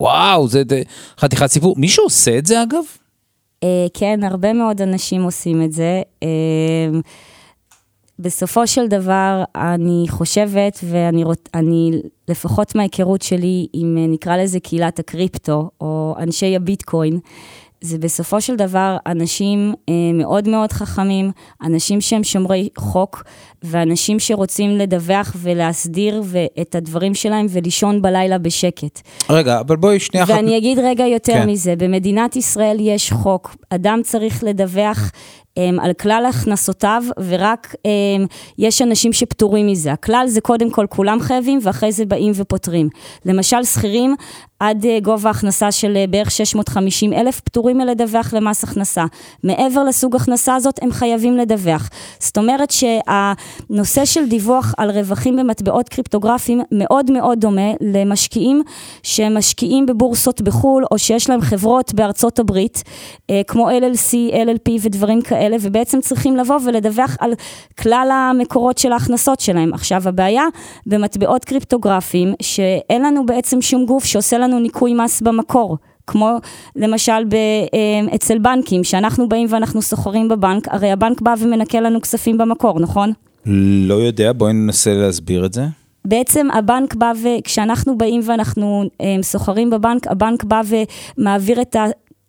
וואו, 0.00 0.48
זה 0.48 0.62
זה 0.70 0.82
חתיכת 1.18 1.46
סיפור. 1.46 1.74
מישהו 1.78 2.04
עושה 2.04 2.38
את 2.38 2.46
זה 2.46 2.62
אגב? 2.62 2.84
אה, 3.62 3.86
כן, 3.94 4.20
הרבה 4.22 4.52
מאוד 4.52 4.82
אנשים 4.82 5.22
עושים 5.22 5.62
את 5.62 5.72
זה. 5.72 6.02
אה, 6.22 6.28
בסופו 8.22 8.66
של 8.66 8.86
דבר, 8.86 9.44
אני 9.56 10.04
חושבת, 10.08 10.78
ואני 10.84 11.24
רוצ- 11.24 11.48
אני, 11.54 11.90
לפחות 12.28 12.74
מההיכרות 12.74 13.22
שלי 13.22 13.66
עם, 13.72 13.98
אה, 13.98 14.06
נקרא 14.06 14.36
לזה 14.36 14.60
קהילת 14.60 14.98
הקריפטו, 14.98 15.70
או 15.80 16.14
אנשי 16.18 16.56
הביטקוין, 16.56 17.18
זה 17.80 17.98
בסופו 17.98 18.40
של 18.40 18.56
דבר 18.56 18.96
אנשים 19.06 19.74
אה, 19.88 19.94
מאוד 20.14 20.48
מאוד 20.48 20.72
חכמים, 20.72 21.30
אנשים 21.62 22.00
שהם 22.00 22.24
שומרי 22.24 22.68
חוק, 22.78 23.22
ואנשים 23.62 24.18
שרוצים 24.18 24.70
לדווח 24.70 25.36
ולהסדיר 25.38 26.22
את 26.60 26.74
הדברים 26.74 27.14
שלהם 27.14 27.46
ולישון 27.50 28.02
בלילה 28.02 28.38
בשקט. 28.38 29.00
רגע, 29.30 29.60
אבל 29.60 29.76
בואי 29.76 29.98
שנייה 30.00 30.24
אחת. 30.24 30.34
ואני 30.34 30.58
אגיד 30.58 30.78
רגע 30.78 31.06
יותר 31.06 31.32
כן. 31.32 31.48
מזה, 31.48 31.74
במדינת 31.76 32.36
ישראל 32.36 32.76
יש 32.80 33.12
חוק, 33.12 33.56
אדם 33.70 34.00
צריך 34.04 34.44
לדווח 34.44 35.10
על 35.80 35.92
כלל 35.92 36.26
הכנסותיו, 36.28 37.02
ורק 37.28 37.74
אמ, 37.84 38.26
יש 38.58 38.82
אנשים 38.82 39.12
שפטורים 39.12 39.66
מזה. 39.66 39.92
הכלל 39.92 40.24
זה 40.28 40.40
קודם 40.40 40.70
כל 40.70 40.86
כולם 40.88 41.20
חייבים, 41.20 41.58
ואחרי 41.62 41.92
זה 41.92 42.04
באים 42.04 42.32
ופוטרים. 42.34 42.88
למשל, 43.26 43.64
שכירים, 43.64 44.14
עד 44.62 44.86
אה, 44.86 45.00
גובה 45.00 45.30
הכנסה 45.30 45.72
של 45.72 45.96
אה, 45.96 46.04
בערך 46.06 46.30
650 46.30 47.12
אלף, 47.12 47.40
פטורים 47.40 47.78
מלדווח 47.78 48.34
למס 48.34 48.64
הכנסה. 48.64 49.04
מעבר 49.44 49.84
לסוג 49.84 50.16
הכנסה 50.16 50.54
הזאת, 50.54 50.78
הם 50.82 50.92
חייבים 50.92 51.36
לדווח. 51.36 51.88
זאת 52.18 52.38
אומרת 52.38 52.70
שהנושא 52.70 54.04
של 54.04 54.28
דיווח 54.28 54.74
על 54.76 54.90
רווחים 54.90 55.36
במטבעות 55.36 55.88
קריפטוגרפיים 55.88 56.60
מאוד 56.72 57.10
מאוד 57.10 57.40
דומה 57.40 57.70
למשקיעים 57.80 58.62
שמשקיעים 59.02 59.86
בבורסות 59.86 60.40
בחו"ל, 60.40 60.84
או 60.90 60.98
שיש 60.98 61.30
להם 61.30 61.40
חברות 61.40 61.94
בארצות 61.94 62.38
הברית, 62.38 62.82
אה, 63.30 63.40
כמו 63.46 63.70
LLC, 63.70 64.32
LLP 64.32 64.70
ודברים 64.82 65.22
כאלה, 65.22 65.41
ובעצם 65.60 66.00
צריכים 66.00 66.36
לבוא 66.36 66.58
ולדווח 66.64 67.16
על 67.20 67.32
כלל 67.80 68.08
המקורות 68.12 68.78
של 68.78 68.92
ההכנסות 68.92 69.40
שלהם. 69.40 69.74
עכשיו, 69.74 70.08
הבעיה 70.08 70.44
במטבעות 70.86 71.44
קריפטוגרפיים, 71.44 72.34
שאין 72.42 73.02
לנו 73.02 73.26
בעצם 73.26 73.62
שום 73.62 73.86
גוף 73.86 74.04
שעושה 74.04 74.38
לנו 74.38 74.58
ניכוי 74.58 74.94
מס 74.94 75.20
במקור. 75.20 75.76
כמו 76.06 76.36
למשל 76.76 77.24
ב, 77.28 77.34
אה, 77.34 78.14
אצל 78.14 78.38
בנקים, 78.38 78.84
שאנחנו 78.84 79.28
באים 79.28 79.46
ואנחנו 79.50 79.82
סוחרים 79.82 80.28
בבנק, 80.28 80.68
הרי 80.68 80.90
הבנק 80.90 81.20
בא 81.20 81.34
ומנקה 81.38 81.80
לנו 81.80 82.00
כספים 82.00 82.38
במקור, 82.38 82.80
נכון? 82.80 83.12
לא 83.86 83.94
יודע, 83.94 84.32
בואי 84.32 84.52
ננסה 84.52 84.94
להסביר 84.94 85.46
את 85.46 85.52
זה. 85.52 85.64
בעצם 86.04 86.46
הבנק 86.52 86.94
בא 86.94 87.12
וכשאנחנו 87.22 87.98
באים 87.98 88.20
ואנחנו 88.24 88.84
אה, 89.00 89.16
סוחרים 89.22 89.70
בבנק, 89.70 90.06
הבנק 90.06 90.44
בא 90.44 90.60
ומעביר 91.18 91.62
את 91.62 91.76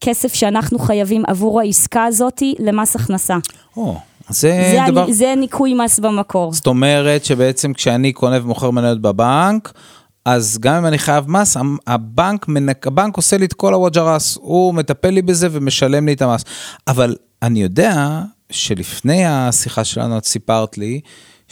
הכסף 0.04 0.34
שאנחנו 0.34 0.80
חייבים 0.80 1.24
עבור 1.28 1.60
העסקה 1.60 2.06
הזאתי 2.06 2.56
למס 2.60 2.96
הכנסה. 2.96 3.38
או, 3.78 3.98
זה, 4.30 4.72
זה 4.72 4.92
דבר... 4.92 5.04
אני, 5.04 5.14
זה 5.14 5.34
ניכוי 5.38 5.74
מס 5.74 6.00
במקור. 6.00 6.54
זאת 6.54 6.68
אומרת 6.68 7.26
שבעצם 7.26 7.74
כשאני 7.74 8.14
קונה 8.14 8.44
ומוכר 8.44 8.72
מניות 8.72 9.02
בבנק, 9.02 9.74
אז 10.26 10.58
גם 10.62 10.76
אם 10.76 10.86
אני 10.86 10.98
חייב 10.98 11.30
מס, 11.30 11.58
הבנק, 11.88 12.48
מנק, 12.48 12.88
הבנק 12.88 13.18
עושה 13.18 13.38
לי 13.38 13.46
את 13.46 13.54
כל 13.54 13.74
הווג'רס, 13.74 14.38
הוא 14.42 14.74
מטפל 14.74 15.10
לי 15.10 15.22
בזה 15.22 15.48
ומשלם 15.52 16.06
לי 16.06 16.14
את 16.14 16.22
המס. 16.22 16.44
אבל 16.88 17.16
אני 17.42 17.64
יודע 17.64 18.22
שלפני 18.50 19.26
השיחה 19.26 19.84
שלנו 19.84 20.18
את 20.18 20.26
סיפרת 20.26 20.78
לי, 20.78 21.02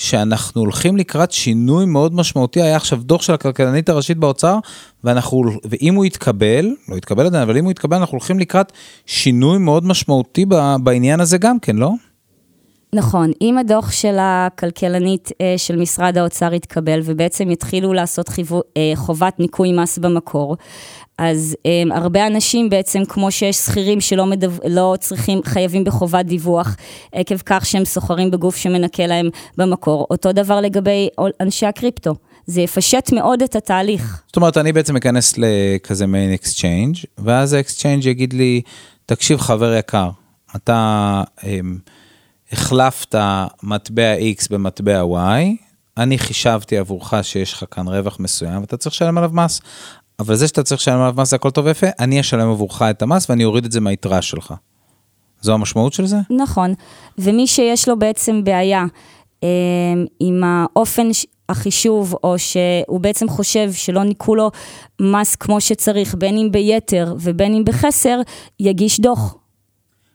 שאנחנו 0.01 0.61
הולכים 0.61 0.97
לקראת 0.97 1.31
שינוי 1.31 1.85
מאוד 1.85 2.15
משמעותי, 2.15 2.61
היה 2.61 2.75
עכשיו 2.75 2.99
דוח 3.03 3.21
של 3.21 3.33
הכלכלנית 3.33 3.89
הראשית 3.89 4.17
באוצר, 4.17 4.57
ואנחנו, 5.03 5.43
ואם 5.69 5.95
הוא 5.95 6.05
יתקבל, 6.05 6.75
לא 6.89 6.95
יתקבל 6.95 7.25
עדיין, 7.25 7.43
אבל 7.43 7.57
אם 7.57 7.63
הוא 7.63 7.71
יתקבל, 7.71 7.97
אנחנו 7.97 8.15
הולכים 8.15 8.39
לקראת 8.39 8.71
שינוי 9.05 9.57
מאוד 9.57 9.85
משמעותי 9.85 10.45
בעניין 10.83 11.19
הזה 11.19 11.37
גם 11.37 11.59
כן, 11.59 11.75
לא? 11.75 11.91
נכון, 12.95 13.31
אם 13.41 13.57
הדוח 13.57 13.91
של 13.91 14.17
הכלכלנית 14.19 15.29
אה, 15.41 15.53
של 15.57 15.75
משרד 15.75 16.17
האוצר 16.17 16.53
יתקבל 16.53 16.99
ובעצם 17.03 17.51
יתחילו 17.51 17.93
לעשות 17.93 18.29
חיוו, 18.29 18.61
אה, 18.77 18.91
חובת 18.95 19.39
ניכוי 19.39 19.71
מס 19.71 19.97
במקור, 19.97 20.57
אז 21.17 21.55
um, 21.67 21.93
הרבה 21.93 22.27
אנשים 22.27 22.69
בעצם, 22.69 23.05
כמו 23.05 23.31
שיש 23.31 23.55
שכירים 23.55 24.01
שלא 24.01 24.25
מדו... 24.25 24.47
לא 24.69 24.95
צריכים, 24.99 25.41
חייבים 25.45 25.83
בחובת 25.83 26.25
דיווח, 26.25 26.75
עקב 27.11 27.37
כך 27.45 27.65
שהם 27.65 27.85
סוחרים 27.85 28.31
בגוף 28.31 28.55
שמנקה 28.55 29.07
להם 29.07 29.29
במקור, 29.57 30.07
אותו 30.09 30.31
דבר 30.31 30.61
לגבי 30.61 31.07
אנשי 31.41 31.65
הקריפטו. 31.65 32.15
זה 32.45 32.61
יפשט 32.61 33.11
מאוד 33.13 33.41
את 33.41 33.55
התהליך. 33.55 34.21
זאת 34.27 34.35
אומרת, 34.35 34.57
אני 34.57 34.73
בעצם 34.73 34.95
אכנס 34.95 35.33
לכזה 35.37 36.07
מעין 36.07 36.33
exchange, 36.33 36.95
ואז 37.17 37.53
ה 37.53 37.59
exchange 37.59 38.05
יגיד 38.05 38.33
לי, 38.33 38.61
תקשיב 39.05 39.39
חבר 39.39 39.73
יקר, 39.73 40.09
אתה 40.55 41.23
um, 41.39 41.45
החלפת 42.51 43.15
מטבע 43.63 44.15
X 44.15 44.47
במטבע 44.49 45.03
Y, 45.03 45.65
אני 45.97 46.17
חישבתי 46.17 46.77
עבורך 46.77 47.13
שיש 47.21 47.53
לך 47.53 47.63
כאן 47.71 47.87
רווח 47.87 48.19
מסוים, 48.19 48.61
ואתה 48.61 48.77
צריך 48.77 48.95
לשלם 48.95 49.17
עליו 49.17 49.29
מס. 49.33 49.61
אבל 50.19 50.35
זה 50.35 50.47
שאתה 50.47 50.63
צריך 50.63 50.81
לשלם 50.81 51.01
עליו 51.01 51.13
מס 51.17 51.29
זה 51.29 51.35
הכל 51.35 51.49
טוב 51.51 51.65
ויפה, 51.65 51.87
אני 51.99 52.19
אשלם 52.19 52.49
עבורך 52.49 52.81
את 52.81 53.01
המס 53.01 53.29
ואני 53.29 53.43
אוריד 53.45 53.65
את 53.65 53.71
זה 53.71 53.79
מהיתרה 53.79 54.21
שלך. 54.21 54.53
זו 55.41 55.53
המשמעות 55.53 55.93
של 55.93 56.05
זה? 56.05 56.17
נכון, 56.29 56.73
ומי 57.17 57.47
שיש 57.47 57.87
לו 57.87 57.99
בעצם 57.99 58.43
בעיה 58.43 58.85
אה, 59.43 59.49
עם 60.19 60.43
האופן 60.43 61.07
החישוב, 61.49 62.15
או 62.23 62.39
שהוא 62.39 62.99
בעצם 62.99 63.29
חושב 63.29 63.73
שלא 63.73 64.03
ניכו 64.03 64.35
לו 64.35 64.51
מס 65.01 65.35
כמו 65.35 65.61
שצריך, 65.61 66.15
בין 66.15 66.37
אם 66.37 66.51
ביתר 66.51 67.15
ובין 67.19 67.53
אם 67.53 67.65
בחסר, 67.65 68.21
יגיש 68.59 68.99
דוח. 68.99 69.35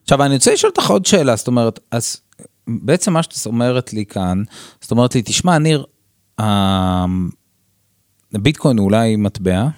עכשיו, 0.03 0.23
אני 0.23 0.35
רוצה 0.35 0.53
לשאול 0.53 0.73
אותך 0.77 0.91
עוד 0.91 1.07
שאלה, 1.07 1.37
זאת 1.37 1.47
אומרת, 1.47 1.81
אז 1.91 2.21
בעצם 2.69 3.13
מה 3.13 3.23
שאת 3.23 3.47
אומרת 3.47 3.93
לי 3.93 4.05
כאן, 4.05 4.43
זאת 4.81 4.91
אומרת 4.91 5.15
לי, 5.15 5.23
תשמע, 5.23 5.59
ניר, 5.59 5.85
הביטקוין 8.35 8.79
הוא 8.79 8.85
אולי 8.85 9.17
מטבע, 9.17 9.69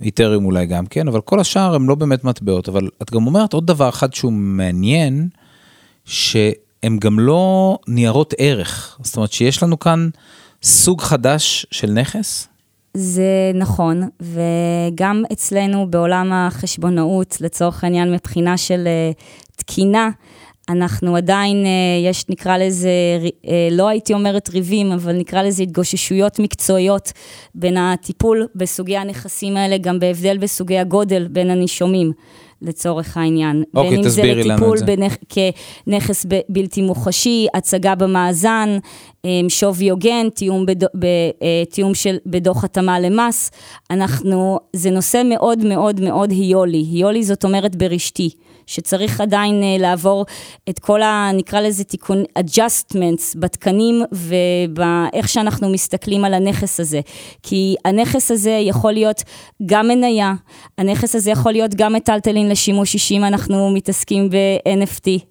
איתרים 0.00 0.44
אולי 0.44 0.66
גם 0.66 0.86
כן, 0.86 1.08
אבל 1.08 1.20
כל 1.20 1.40
השאר 1.40 1.74
הם 1.74 1.88
לא 1.88 1.94
באמת 1.94 2.24
מטבעות. 2.24 2.68
אבל 2.68 2.88
את 3.02 3.10
גם 3.10 3.26
אומרת 3.26 3.52
עוד 3.52 3.66
דבר 3.66 3.88
אחד 3.88 4.14
שהוא 4.14 4.32
מעניין, 4.32 5.28
שהם 6.04 6.98
גם 6.98 7.20
לא 7.20 7.78
ניירות 7.88 8.34
ערך. 8.38 8.98
זאת 9.02 9.16
אומרת 9.16 9.32
שיש 9.32 9.62
לנו 9.62 9.78
כאן 9.78 10.08
סוג 10.62 11.00
חדש 11.00 11.66
של 11.70 11.90
נכס? 11.90 12.48
זה 12.94 13.52
נכון, 13.54 14.02
וגם 14.20 15.22
אצלנו 15.32 15.90
בעולם 15.90 16.32
החשבונאות, 16.32 17.36
לצורך 17.40 17.84
העניין 17.84 18.12
מבחינה 18.12 18.56
של 18.56 18.88
uh, 19.14 19.22
תקינה, 19.56 20.10
אנחנו 20.68 21.16
עדיין, 21.16 21.66
אה, 21.66 22.08
יש, 22.10 22.24
נקרא 22.28 22.56
לזה, 22.56 22.88
אה, 23.48 23.68
לא 23.70 23.88
הייתי 23.88 24.14
אומרת 24.14 24.48
ריבים, 24.48 24.92
אבל 24.92 25.12
נקרא 25.12 25.42
לזה 25.42 25.62
התגוששויות 25.62 26.38
מקצועיות 26.38 27.12
בין 27.54 27.76
הטיפול 27.76 28.46
בסוגי 28.54 28.96
הנכסים 28.96 29.56
האלה, 29.56 29.78
גם 29.78 29.98
בהבדל 29.98 30.38
בסוגי 30.38 30.78
הגודל 30.78 31.28
בין 31.28 31.50
הנישומים. 31.50 32.12
לצורך 32.62 33.16
העניין. 33.16 33.62
אוקיי. 33.74 33.90
בין 33.90 34.04
אם 34.04 34.08
זה 34.08 34.22
לטיפול 34.22 34.78
כנכס 35.28 36.26
בלתי 36.48 36.82
מוחשי, 36.82 37.46
הצגה 37.54 37.94
במאזן, 37.94 38.78
אה, 39.24 39.30
שווי 39.48 39.90
הוגן, 39.90 40.28
תיאום, 40.34 40.66
בד... 40.66 40.84
תיאום 41.70 41.94
של, 41.94 42.16
בדוח 42.26 42.64
התאמה 42.64 43.00
למס. 43.00 43.50
אנחנו, 43.90 44.58
זה 44.72 44.90
נושא 44.90 45.22
מאוד 45.24 45.64
מאוד 45.64 46.00
מאוד 46.00 46.30
היולי. 46.30 46.84
היולי 46.92 47.24
זאת 47.24 47.44
אומרת 47.44 47.76
ברשתי. 47.76 48.30
שצריך 48.66 49.20
עדיין 49.20 49.62
uh, 49.62 49.82
לעבור 49.82 50.26
את 50.68 50.78
כל 50.78 51.02
ה... 51.02 51.30
נקרא 51.34 51.60
לזה 51.60 51.84
תיקון, 51.84 52.22
adjustments 52.38 53.38
בתקנים 53.38 54.02
ובאיך 54.12 55.28
שאנחנו 55.28 55.68
מסתכלים 55.68 56.24
על 56.24 56.34
הנכס 56.34 56.80
הזה. 56.80 57.00
כי 57.42 57.74
הנכס 57.84 58.30
הזה 58.30 58.58
יכול 58.62 58.92
להיות 58.92 59.22
גם 59.66 59.88
מניה, 59.88 60.34
הנכס 60.78 61.14
הזה 61.14 61.30
יכול 61.30 61.52
להיות 61.52 61.74
גם 61.74 61.92
מטלטלין 61.92 62.48
לשימוש 62.48 62.94
אישי 62.94 63.16
אם 63.16 63.24
אנחנו 63.24 63.70
מתעסקים 63.70 64.30
ב-NFT. 64.30 65.24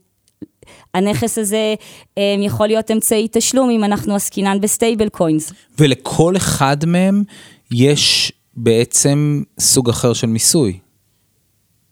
הנכס 0.94 1.38
הזה 1.38 1.76
um, 1.80 2.22
יכול 2.40 2.68
להיות 2.68 2.92
אמצעי 2.92 3.28
תשלום 3.32 3.70
אם 3.70 3.84
אנחנו 3.84 4.16
עסקינן 4.16 4.62
ב 4.62 5.10
stablecoins. 5.10 5.54
ולכל 5.80 6.38
אחד 6.38 6.78
מהם 6.88 7.24
יש 7.72 8.32
בעצם 8.56 9.44
סוג 9.60 9.90
אחר 9.90 10.14
של 10.14 10.28
מיסוי. 10.28 10.80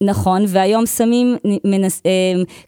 נכון, 0.06 0.46
והיום 0.48 0.86
שמים, 0.86 1.38
מנס, 1.63 2.02
אה, 2.06 2.12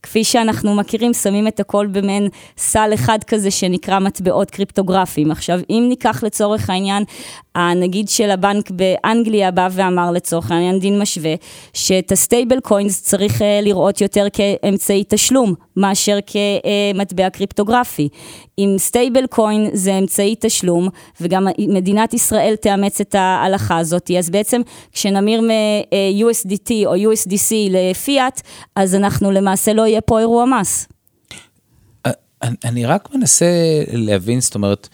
כפי 0.04 0.24
שאנחנו 0.24 0.76
מכירים, 0.76 1.14
שמים 1.14 1.48
את 1.48 1.60
הכל 1.60 1.88
במעין 1.88 2.28
סל 2.58 2.92
אחד 2.94 3.24
כזה 3.28 3.52
שנקרא 3.52 4.00
מטבעות 4.00 4.52
קריפטוגרפיים. 4.52 5.32
עכשיו, 5.32 5.60
אם 5.70 5.86
ניקח 5.90 6.24
לצורך 6.24 6.70
העניין, 6.70 7.04
הנגיד 7.56 8.10
של 8.10 8.32
הבנק 8.32 8.72
באנגליה 8.72 9.52
בא 9.52 9.68
ואמר 9.72 10.12
לצורך 10.12 10.52
העניין 10.52 10.80
דין 10.80 11.00
משווה, 11.00 11.34
שאת 11.74 12.12
ה 12.12 12.60
stablecoins 12.60 13.02
צריך 13.02 13.42
אה, 13.42 13.60
לראות 13.62 14.02
יותר 14.02 14.28
כאמצעי 14.34 15.04
תשלום, 15.08 15.54
מאשר 15.78 16.20
כמטבע 16.28 17.30
קריפטוגרפי. 17.30 18.10
אם 18.60 18.76
stablecoin 18.78 19.70
זה 19.74 19.94
אמצעי 19.94 20.36
תשלום, 20.40 20.90
וגם 21.22 21.48
מדינת 21.58 22.14
ישראל 22.14 22.56
תאמץ 22.56 23.02
את 23.02 23.16
ההלכה 23.16 23.78
הזאת, 23.78 24.12
אז 24.20 24.30
בעצם 24.30 24.62
כשנמיר 24.92 25.42
מ-USDT 25.42 26.72
או 26.86 26.96
USDC 26.96 27.54
לפיאט, 27.70 28.42
אז 28.76 28.96
אנחנו 28.96 29.32
למעשה 29.32 29.74
לא 29.74 29.88
יהיה 29.88 30.02
פה 30.02 30.20
אירוע 30.20 30.46
מס. 30.46 30.88
אני 32.66 32.86
רק 32.86 33.10
מנסה 33.14 33.46
להבין, 33.94 34.42
זאת 34.42 34.56
אומרת, 34.56 34.90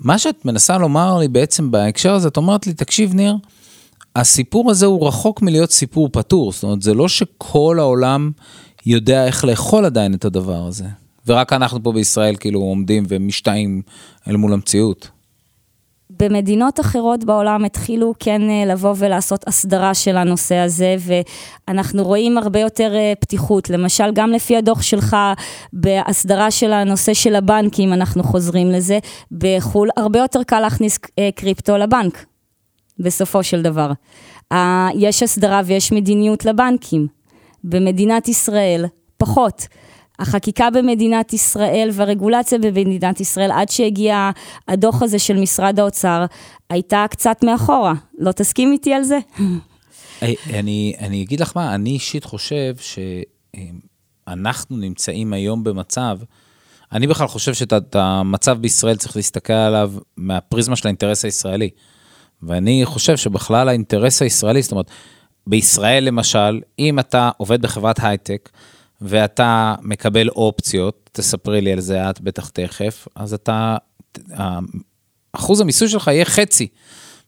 מה 0.00 0.18
שאת 0.18 0.44
מנסה 0.44 0.78
לומר 0.78 1.18
לי 1.18 1.28
בעצם 1.28 1.70
בהקשר 1.70 2.14
הזה, 2.14 2.28
את 2.28 2.36
אומרת 2.36 2.66
לי, 2.66 2.74
תקשיב 2.74 3.14
ניר, 3.14 3.36
הסיפור 4.16 4.70
הזה 4.70 4.86
הוא 4.86 5.08
רחוק 5.08 5.42
מלהיות 5.42 5.70
סיפור 5.70 6.08
פתור, 6.12 6.52
זאת 6.52 6.62
אומרת, 6.62 6.82
זה 6.82 6.94
לא 6.94 7.08
שכל 7.08 7.76
העולם 7.80 8.30
יודע 8.86 9.26
איך 9.26 9.44
לאכול 9.44 9.84
עדיין 9.84 10.14
את 10.14 10.24
הדבר 10.24 10.66
הזה. 10.66 10.84
ורק 11.26 11.52
אנחנו 11.52 11.82
פה 11.82 11.92
בישראל 11.92 12.36
כאילו 12.36 12.60
עומדים 12.60 13.04
ומשתאים 13.08 13.82
אל 14.28 14.36
מול 14.36 14.52
המציאות. 14.52 15.08
במדינות 16.10 16.80
אחרות 16.80 17.24
בעולם 17.24 17.64
התחילו 17.64 18.14
כן 18.18 18.42
אה, 18.50 18.64
לבוא 18.66 18.94
ולעשות 18.98 19.48
הסדרה 19.48 19.94
של 19.94 20.16
הנושא 20.16 20.54
הזה, 20.54 20.96
ואנחנו 20.98 22.04
רואים 22.04 22.38
הרבה 22.38 22.60
יותר 22.60 22.94
אה, 22.94 23.12
פתיחות. 23.20 23.70
למשל, 23.70 24.12
גם 24.12 24.30
לפי 24.30 24.56
הדוח 24.56 24.82
שלך, 24.82 25.16
בהסדרה 25.72 26.50
של 26.50 26.72
הנושא 26.72 27.14
של 27.14 27.34
הבנקים, 27.34 27.92
אנחנו 27.92 28.22
חוזרים 28.22 28.70
לזה, 28.70 28.98
בחו"ל 29.32 29.88
הרבה 29.96 30.18
יותר 30.18 30.42
קל 30.42 30.60
להכניס 30.60 30.98
אה, 31.18 31.28
קריפטו 31.34 31.76
לבנק, 31.76 32.24
בסופו 32.98 33.42
של 33.42 33.62
דבר. 33.62 33.92
יש 34.94 35.22
הסדרה 35.22 35.60
ויש 35.64 35.92
מדיניות 35.92 36.44
לבנקים. 36.44 37.06
במדינת 37.64 38.28
ישראל, 38.28 38.84
פחות. 39.16 39.66
החקיקה 40.18 40.70
במדינת 40.70 41.32
ישראל 41.32 41.88
והרגולציה 41.92 42.58
במדינת 42.58 43.20
ישראל, 43.20 43.52
עד 43.52 43.68
שהגיע 43.68 44.30
הדוח 44.68 45.02
הזה 45.02 45.18
של 45.18 45.36
משרד 45.36 45.80
האוצר, 45.80 46.24
הייתה 46.70 47.06
קצת 47.10 47.44
מאחורה. 47.44 47.94
לא 48.18 48.32
תסכים 48.32 48.72
איתי 48.72 48.94
על 48.94 49.02
זה? 49.02 49.18
אני, 50.54 50.94
אני 51.00 51.22
אגיד 51.22 51.40
לך 51.40 51.52
מה, 51.56 51.74
אני 51.74 51.90
אישית 51.90 52.24
חושב 52.24 52.74
שאנחנו 54.26 54.76
נמצאים 54.76 55.32
היום 55.32 55.64
במצב, 55.64 56.18
אני 56.92 57.06
בכלל 57.06 57.26
חושב 57.26 57.54
שאת 57.54 57.96
המצב 57.96 58.58
בישראל 58.58 58.96
צריך 58.96 59.16
להסתכל 59.16 59.52
עליו 59.52 59.92
מהפריזמה 60.16 60.76
של 60.76 60.88
האינטרס 60.88 61.24
הישראלי. 61.24 61.70
ואני 62.42 62.82
חושב 62.84 63.16
שבכלל 63.16 63.68
האינטרס 63.68 64.22
הישראלי, 64.22 64.62
זאת 64.62 64.72
אומרת, 64.72 64.90
בישראל 65.46 66.04
למשל, 66.04 66.60
אם 66.78 66.98
אתה 66.98 67.30
עובד 67.36 67.62
בחברת 67.62 67.96
הייטק, 68.02 68.50
ואתה 69.04 69.74
מקבל 69.82 70.28
אופציות, 70.28 71.10
תספרי 71.12 71.60
לי 71.60 71.72
על 71.72 71.80
זה 71.80 72.10
את 72.10 72.20
בטח 72.20 72.48
תכף, 72.48 73.08
אז 73.16 73.34
אתה, 73.34 73.76
אחוז 75.32 75.60
המיסוי 75.60 75.88
שלך 75.88 76.06
יהיה 76.08 76.24
חצי 76.24 76.68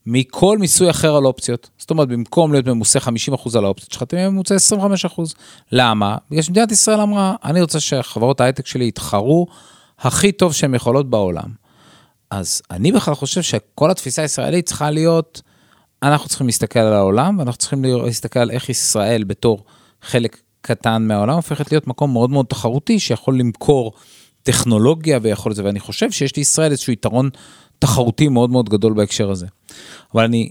מכל 0.07 0.59
מיסוי 0.59 0.91
אחר 0.91 1.17
על 1.17 1.25
אופציות. 1.25 1.71
זאת 1.79 1.91
אומרת, 1.91 2.09
במקום 2.09 2.53
להיות 2.53 2.67
ממוסה 2.67 2.99
50% 2.99 3.59
על 3.59 3.65
האופציות 3.65 3.93
שלך, 3.93 4.03
תהיה 4.03 4.31
ממוצע 4.31 4.55
25%. 4.55 5.23
למה? 5.73 6.17
בגלל 6.31 6.43
שמדינת 6.43 6.73
ישראל 6.73 7.01
אמרה, 7.01 7.35
אני 7.45 7.61
רוצה 7.61 7.81
שחברות 7.81 8.41
ההייטק 8.41 8.67
שלי 8.67 8.89
יתחרו 8.89 9.47
הכי 9.99 10.33
טוב 10.33 10.53
שהן 10.53 10.75
יכולות 10.75 11.11
בעולם. 11.11 11.67
אז 12.31 12.63
אני 12.71 12.93
בכלל 12.93 13.15
חושב 13.15 13.43
שכל 13.43 13.91
התפיסה 13.91 14.23
הישראלית 14.23 14.67
צריכה 14.67 14.91
להיות, 14.91 15.43
אנחנו 16.03 16.29
צריכים 16.29 16.47
להסתכל 16.47 16.79
על 16.79 16.93
העולם, 16.93 17.39
ואנחנו 17.39 17.59
צריכים 17.59 17.85
להסתכל 17.85 18.39
על 18.39 18.51
איך 18.51 18.69
ישראל 18.69 19.25
בתור 19.25 19.65
חלק 20.03 20.37
קטן 20.67 21.03
מהעולם 21.09 21.35
הופכת 21.35 21.73
להיות 21.73 21.87
מקום 21.87 22.13
מאוד 22.13 22.31
מאוד 22.31 22.47
תחרותי 22.47 22.99
שיכול 22.99 23.39
למכור 23.39 23.93
טכנולוגיה 24.43 25.19
ויכול 25.23 25.53
לזה, 25.53 25.65
ואני 25.65 25.81
חושב 25.81 26.11
שיש 26.11 26.37
לישראל 26.37 26.71
איזשהו 26.71 26.93
יתרון 26.93 27.31
תחרותי 27.79 28.29
מאוד 28.29 28.51
מאוד 28.51 28.69
גדול 28.69 28.93
בהקשר 28.93 29.31
הזה. 29.31 29.47
אבל 30.15 30.25
אני, 30.25 30.51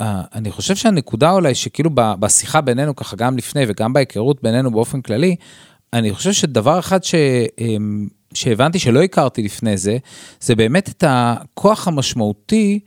uh, 0.00 0.04
אני 0.34 0.50
חושב 0.50 0.76
שהנקודה 0.76 1.32
אולי 1.32 1.54
שכאילו 1.54 1.90
בשיחה 1.94 2.60
בינינו 2.60 2.96
ככה 2.96 3.16
גם 3.16 3.36
לפני 3.36 3.62
וגם 3.68 3.92
בהיכרות 3.92 4.42
בינינו 4.42 4.70
באופן 4.70 5.00
כללי, 5.00 5.36
אני 5.92 6.12
חושב 6.12 6.32
שדבר 6.32 6.78
אחד 6.78 7.04
ש... 7.04 7.14
אמ, 7.58 8.08
שהבנתי 8.34 8.78
שלא 8.78 9.02
הכרתי 9.02 9.42
לפני 9.42 9.76
זה, 9.76 9.98
זה 10.40 10.54
באמת 10.54 10.88
את 10.88 11.04
הכוח 11.06 11.88
המשמעותי 11.88 12.80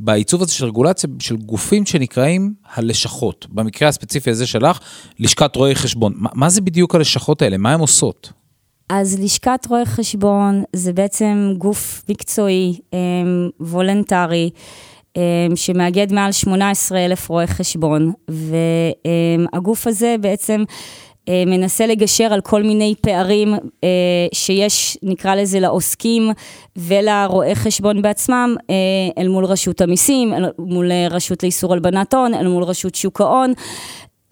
בעיצוב 0.00 0.42
הזה 0.42 0.52
של 0.52 0.64
רגולציה 0.64 1.10
של 1.18 1.36
גופים 1.36 1.86
שנקראים 1.86 2.54
הלשכות. 2.74 3.46
במקרה 3.50 3.88
הספציפי 3.88 4.30
הזה 4.30 4.46
שלך, 4.46 4.78
לשכת 5.18 5.56
רואי 5.56 5.74
חשבון. 5.74 6.12
מה, 6.16 6.28
מה 6.34 6.48
זה 6.48 6.60
בדיוק 6.60 6.94
הלשכות 6.94 7.42
האלה? 7.42 7.56
מה 7.56 7.74
הן 7.74 7.80
עושות? 7.80 8.32
אז 8.88 9.20
לשכת 9.20 9.66
רואי 9.68 9.86
חשבון 9.86 10.62
זה 10.76 10.92
בעצם 10.92 11.52
גוף 11.58 12.02
מקצועי, 12.08 12.78
אמ, 12.92 12.98
וולנטרי. 13.60 14.50
אמ, 15.16 15.22
שמאגד 15.56 16.12
מעל 16.12 16.32
18 16.32 17.04
אלף 17.04 17.28
רואי 17.28 17.46
חשבון, 17.46 18.12
והגוף 18.28 19.86
הזה 19.86 20.16
בעצם 20.20 20.64
מנסה 21.46 21.86
לגשר 21.86 22.32
על 22.32 22.40
כל 22.40 22.62
מיני 22.62 22.94
פערים 23.00 23.54
אה, 23.54 23.88
שיש, 24.34 24.98
נקרא 25.02 25.34
לזה, 25.34 25.60
לעוסקים 25.60 26.30
ולרואי 26.76 27.54
חשבון 27.54 28.02
בעצמם, 28.02 28.56
אה, 28.70 28.74
אל 29.22 29.28
מול 29.28 29.44
רשות 29.44 29.80
המיסים, 29.80 30.34
אל 30.34 30.44
מול 30.58 30.92
רשות 31.10 31.42
לאיסור 31.42 31.72
הלבנת 31.72 32.14
הון, 32.14 32.34
אל 32.34 32.48
מול 32.48 32.62
רשות 32.62 32.94
שוק 32.94 33.20
ההון. 33.20 33.52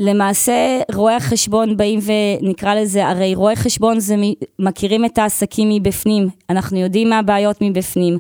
למעשה 0.01 0.81
רואי 0.95 1.15
החשבון 1.15 1.77
באים 1.77 2.01
ונקרא 2.03 2.75
לזה, 2.75 3.07
הרי 3.07 3.35
רואי 3.35 3.57
חשבון 3.57 4.01
זה 4.01 4.17
מכירים 4.59 5.05
את 5.05 5.19
העסקים 5.19 5.69
מבפנים, 5.69 6.29
אנחנו 6.51 6.79
יודעים 6.79 7.11
מה 7.11 7.19
הבעיות 7.19 7.57
מבפנים, 7.61 8.19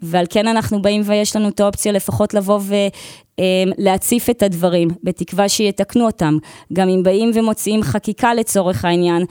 ועל 0.00 0.26
כן 0.30 0.46
אנחנו 0.46 0.82
באים 0.82 1.02
ויש 1.04 1.36
לנו 1.36 1.48
את 1.48 1.60
האופציה 1.60 1.92
לפחות 1.92 2.34
לבוא 2.34 2.60
ולהציף 3.78 4.30
את 4.30 4.42
הדברים, 4.42 4.88
בתקווה 5.02 5.48
שיתקנו 5.48 6.06
אותם. 6.06 6.38
גם 6.72 6.88
אם 6.88 7.02
באים 7.02 7.30
ומוציאים 7.34 7.82
חקיקה 7.82 8.34
לצורך 8.34 8.84
העניין, 8.84 9.24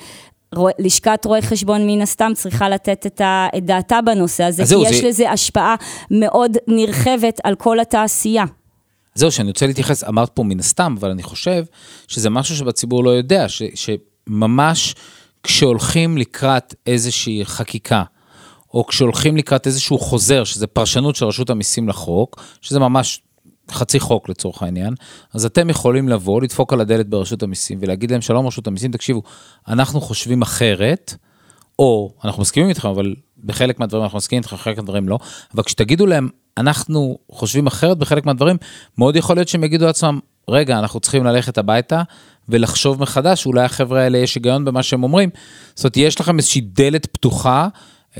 לשכת 0.79 1.25
רואי 1.25 1.41
חשבון 1.41 1.87
מן 1.87 2.01
הסתם 2.01 2.31
צריכה 2.35 2.69
לתת 2.69 3.05
את, 3.05 3.21
ה, 3.21 3.47
את 3.57 3.65
דעתה 3.65 4.01
בנושא 4.01 4.43
הזה, 4.43 4.63
כי 4.65 4.89
יש 4.89 5.01
זה... 5.01 5.07
לזה 5.07 5.31
השפעה 5.31 5.75
מאוד 6.11 6.57
נרחבת 6.67 7.39
על 7.43 7.55
כל 7.55 7.79
התעשייה. 7.79 8.43
זהו, 9.17 9.31
שאני 9.31 9.47
רוצה 9.47 9.67
להתייחס, 9.67 10.03
אמרת 10.03 10.29
פה 10.29 10.43
מן 10.43 10.59
הסתם, 10.59 10.95
אבל 10.99 11.09
אני 11.11 11.23
חושב 11.23 11.65
שזה 12.07 12.29
משהו 12.29 12.55
שבציבור 12.55 13.03
לא 13.03 13.09
יודע, 13.09 13.49
ש, 13.49 13.61
שממש 13.75 14.95
כשהולכים 15.43 16.17
לקראת 16.17 16.75
איזושהי 16.85 17.45
חקיקה, 17.45 18.03
או 18.73 18.87
כשהולכים 18.87 19.37
לקראת 19.37 19.67
איזשהו 19.67 19.99
חוזר, 19.99 20.43
שזה 20.43 20.67
פרשנות 20.67 21.15
של 21.15 21.25
רשות 21.25 21.49
המיסים 21.49 21.89
לחוק, 21.89 22.43
שזה 22.61 22.79
ממש 22.79 23.21
חצי 23.71 23.99
חוק 23.99 24.29
לצורך 24.29 24.63
העניין, 24.63 24.93
אז 25.33 25.45
אתם 25.45 25.69
יכולים 25.69 26.09
לבוא, 26.09 26.41
לדפוק 26.41 26.73
על 26.73 26.81
הדלת 26.81 27.09
ברשות 27.09 27.43
המיסים 27.43 27.77
ולהגיד 27.81 28.11
להם, 28.11 28.21
שלום 28.21 28.47
רשות 28.47 28.67
המיסים, 28.67 28.91
תקשיבו, 28.91 29.21
אנחנו 29.67 30.01
חושבים 30.01 30.41
אחרת, 30.41 31.15
או 31.79 32.13
אנחנו 32.23 32.41
מסכימים 32.41 32.69
איתכם, 32.69 32.87
אבל 32.87 33.15
בחלק 33.43 33.79
מהדברים 33.79 34.03
אנחנו 34.03 34.17
מסכימים 34.17 34.43
איתכם, 34.43 34.55
בחלק 34.55 34.77
מהדברים 34.77 35.09
לא, 35.09 35.19
אבל 35.53 35.63
כשתגידו 35.63 36.05
להם, 36.05 36.29
אנחנו 36.57 37.17
חושבים 37.31 37.67
אחרת 37.67 37.97
בחלק 37.97 38.25
מהדברים, 38.25 38.57
מאוד 38.97 39.15
יכול 39.15 39.35
להיות 39.35 39.47
שהם 39.47 39.63
יגידו 39.63 39.85
לעצמם, 39.85 40.19
רגע, 40.49 40.79
אנחנו 40.79 40.99
צריכים 40.99 41.23
ללכת 41.23 41.57
הביתה 41.57 42.01
ולחשוב 42.49 43.01
מחדש, 43.01 43.45
אולי 43.45 43.61
החבר'ה 43.61 44.01
האלה 44.01 44.17
יש 44.17 44.35
היגיון 44.35 44.65
במה 44.65 44.83
שהם 44.83 45.03
אומרים. 45.03 45.29
זאת 45.75 45.83
אומרת, 45.83 45.97
יש 45.97 46.19
לכם 46.19 46.37
איזושהי 46.37 46.61
דלת 46.61 47.05
פתוחה 47.05 47.67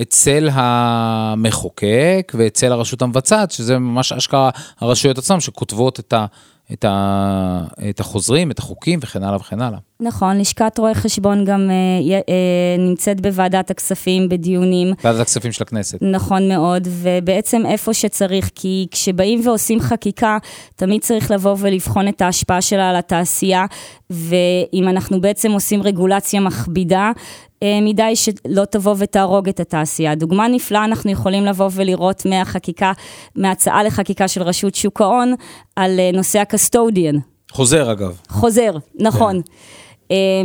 אצל 0.01 0.49
המחוקק 0.51 2.33
ואצל 2.37 2.71
הרשות 2.71 3.01
המבצעת, 3.01 3.51
שזה 3.51 3.79
ממש 3.79 4.11
אשכרה 4.11 4.49
הרשויות 4.79 5.17
עצמן 5.17 5.39
שכותבות 5.39 5.99
את 5.99 6.13
ה... 6.13 6.25
את, 6.73 6.85
ה, 6.85 7.63
את 7.89 7.99
החוזרים, 7.99 8.51
את 8.51 8.59
החוקים 8.59 8.99
וכן 9.03 9.23
הלאה 9.23 9.37
וכן 9.37 9.61
הלאה. 9.61 9.79
נכון, 10.01 10.37
לשכת 10.37 10.79
רואי 10.79 10.95
חשבון 10.95 11.45
גם 11.45 11.69
אה, 11.69 11.75
אה, 12.29 12.77
נמצאת 12.79 13.21
בוועדת 13.21 13.71
הכספים 13.71 14.29
בדיונים. 14.29 14.93
ועדת 15.03 15.19
הכספים 15.19 15.51
של 15.51 15.63
הכנסת. 15.63 15.97
נכון 16.01 16.49
מאוד, 16.49 16.87
ובעצם 16.91 17.65
איפה 17.65 17.93
שצריך, 17.93 18.49
כי 18.55 18.87
כשבאים 18.91 19.47
ועושים 19.47 19.79
חקיקה, 19.79 20.37
תמיד 20.75 21.01
צריך 21.01 21.31
לבוא 21.31 21.55
ולבחון 21.59 22.07
את 22.07 22.21
ההשפעה 22.21 22.61
שלה 22.61 22.89
על 22.89 22.95
התעשייה, 22.95 23.65
ואם 24.09 24.87
אנחנו 24.87 25.21
בעצם 25.21 25.51
עושים 25.51 25.83
רגולציה 25.83 26.39
מכבידה, 26.39 27.11
אה, 27.63 27.79
מדי 27.81 28.15
שלא 28.15 28.65
תבוא 28.65 28.95
ותהרוג 28.97 29.49
את 29.49 29.59
התעשייה. 29.59 30.15
דוגמה 30.15 30.47
נפלאה, 30.47 30.85
אנחנו 30.85 31.11
יכולים 31.11 31.45
לבוא 31.45 31.69
ולראות 31.73 32.25
מהחקיקה, 32.25 32.91
מהצעה 33.35 33.83
לחקיקה 33.83 34.27
של 34.27 34.41
רשות 34.41 34.75
שוק 34.75 35.01
ההון, 35.01 35.33
על 35.75 35.99
אה, 35.99 36.09
נושא 36.13 36.39
הקסטודיאן. 36.39 37.15
חוזר 37.51 37.91
אגב. 37.91 38.17
חוזר, 38.29 38.71
נכון. 38.99 39.41
כן. 39.41 39.51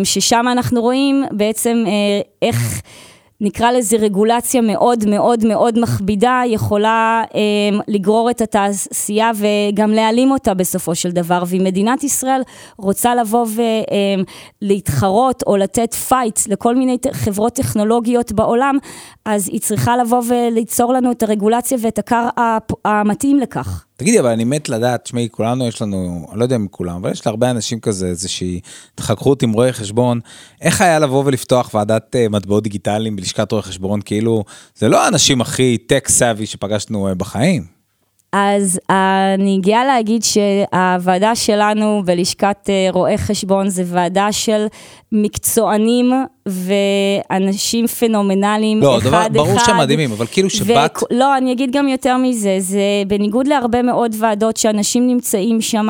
ששם 0.04 0.44
אנחנו 0.48 0.80
רואים 0.80 1.24
בעצם 1.30 1.84
איך... 2.42 2.82
נקרא 3.44 3.70
לזה 3.70 3.96
רגולציה 3.96 4.60
מאוד 4.60 5.04
מאוד 5.08 5.46
מאוד 5.46 5.78
מכבידה, 5.78 6.42
יכולה 6.46 7.22
אה, 7.34 7.78
לגרור 7.88 8.30
את 8.30 8.40
התעשייה 8.40 9.30
וגם 9.34 9.90
להעלים 9.90 10.30
אותה 10.30 10.54
בסופו 10.54 10.94
של 10.94 11.10
דבר. 11.10 11.42
ואם 11.46 11.64
מדינת 11.64 12.04
ישראל 12.04 12.42
רוצה 12.78 13.14
לבוא 13.14 13.46
ולהתחרות 14.62 15.42
או 15.46 15.56
לתת 15.56 15.94
fight 15.94 16.40
לכל 16.48 16.76
מיני 16.76 16.96
חברות 17.12 17.52
טכנולוגיות 17.52 18.32
בעולם, 18.32 18.78
אז 19.24 19.48
היא 19.48 19.60
צריכה 19.60 19.96
לבוא 19.96 20.22
וליצור 20.28 20.92
לנו 20.92 21.12
את 21.12 21.22
הרגולציה 21.22 21.78
ואת 21.80 21.98
הקר 21.98 22.28
המתאים 22.84 23.38
לכך. 23.38 23.84
תגידי, 24.02 24.20
אבל 24.20 24.28
אני 24.28 24.44
מת 24.44 24.68
לדעת, 24.68 25.04
תשמעי, 25.04 25.28
כולנו 25.30 25.68
יש 25.68 25.82
לנו, 25.82 26.26
אני 26.30 26.38
לא 26.38 26.44
יודע 26.44 26.56
אם 26.56 26.66
כולם, 26.70 26.94
אבל 26.94 27.10
יש 27.10 27.26
להרבה 27.26 27.50
אנשים 27.50 27.80
כזה, 27.80 28.06
איזושהי 28.06 28.60
התחככות 28.94 29.42
עם 29.42 29.52
רואי 29.52 29.72
חשבון. 29.72 30.20
איך 30.60 30.80
היה 30.80 30.98
לבוא 30.98 31.22
ולפתוח 31.26 31.74
ועדת 31.74 32.16
uh, 32.16 32.32
מטבעות 32.32 32.62
דיגיטליים 32.62 33.16
בלשכת 33.16 33.52
רואי 33.52 33.62
חשבון, 33.62 34.00
כאילו, 34.04 34.44
זה 34.74 34.88
לא 34.88 35.04
האנשים 35.04 35.40
הכי 35.40 35.78
טק 35.78 36.08
סאבי 36.08 36.46
שפגשנו 36.46 37.10
uh, 37.10 37.14
בחיים. 37.14 37.64
אז 38.32 38.80
אני 38.90 39.58
גאה 39.62 39.84
להגיד 39.84 40.22
שהוועדה 40.22 41.34
שלנו 41.34 42.02
בלשכת 42.04 42.70
רואי 42.92 43.18
חשבון 43.18 43.68
זה 43.68 43.82
ועדה 43.86 44.32
של 44.32 44.66
מקצוענים 45.12 46.12
ואנשים 46.46 47.86
פנומנליים, 47.86 48.80
לא, 48.80 48.98
אחד 48.98 49.06
דבר, 49.08 49.20
אחד. 49.20 49.32
ברור 49.32 49.58
שהם 49.58 49.78
מדהימים, 49.78 50.12
אבל 50.12 50.26
כאילו 50.26 50.50
שבאת... 50.50 51.02
ו- 51.02 51.06
לא, 51.10 51.36
אני 51.36 51.52
אגיד 51.52 51.72
גם 51.72 51.88
יותר 51.88 52.16
מזה, 52.16 52.56
זה 52.58 52.80
בניגוד 53.06 53.46
להרבה 53.46 53.82
מאוד 53.82 54.14
ועדות 54.18 54.56
שאנשים 54.56 55.06
נמצאים 55.06 55.60
שם 55.60 55.88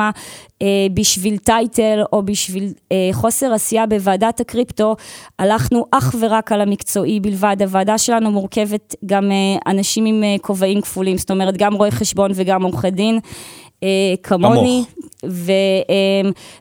אה, 0.61 0.67
בשביל 0.93 1.37
טייטל 1.37 1.99
או 2.13 2.23
בשביל 2.23 2.73
אה, 2.91 3.09
חוסר 3.11 3.53
עשייה 3.53 3.85
בוועדת 3.85 4.39
הקריפטו, 4.39 4.95
הלכנו 5.39 5.85
אך 5.91 6.15
ורק 6.19 6.51
על 6.51 6.61
המקצועי 6.61 7.19
בלבד. 7.19 7.57
הוועדה 7.59 7.97
שלנו 7.97 8.31
מורכבת 8.31 8.95
גם 9.05 9.31
אה, 9.31 9.71
אנשים 9.71 10.05
עם 10.05 10.23
אה, 10.23 10.35
כובעים 10.41 10.81
כפולים, 10.81 11.17
זאת 11.17 11.31
אומרת 11.31 11.57
גם 11.57 11.73
רואי 11.73 11.91
חשבון 11.91 12.31
וגם 12.35 12.63
עורכי 12.63 12.91
דין. 12.91 13.19
אה, 13.83 13.87
כמוני, 14.23 14.83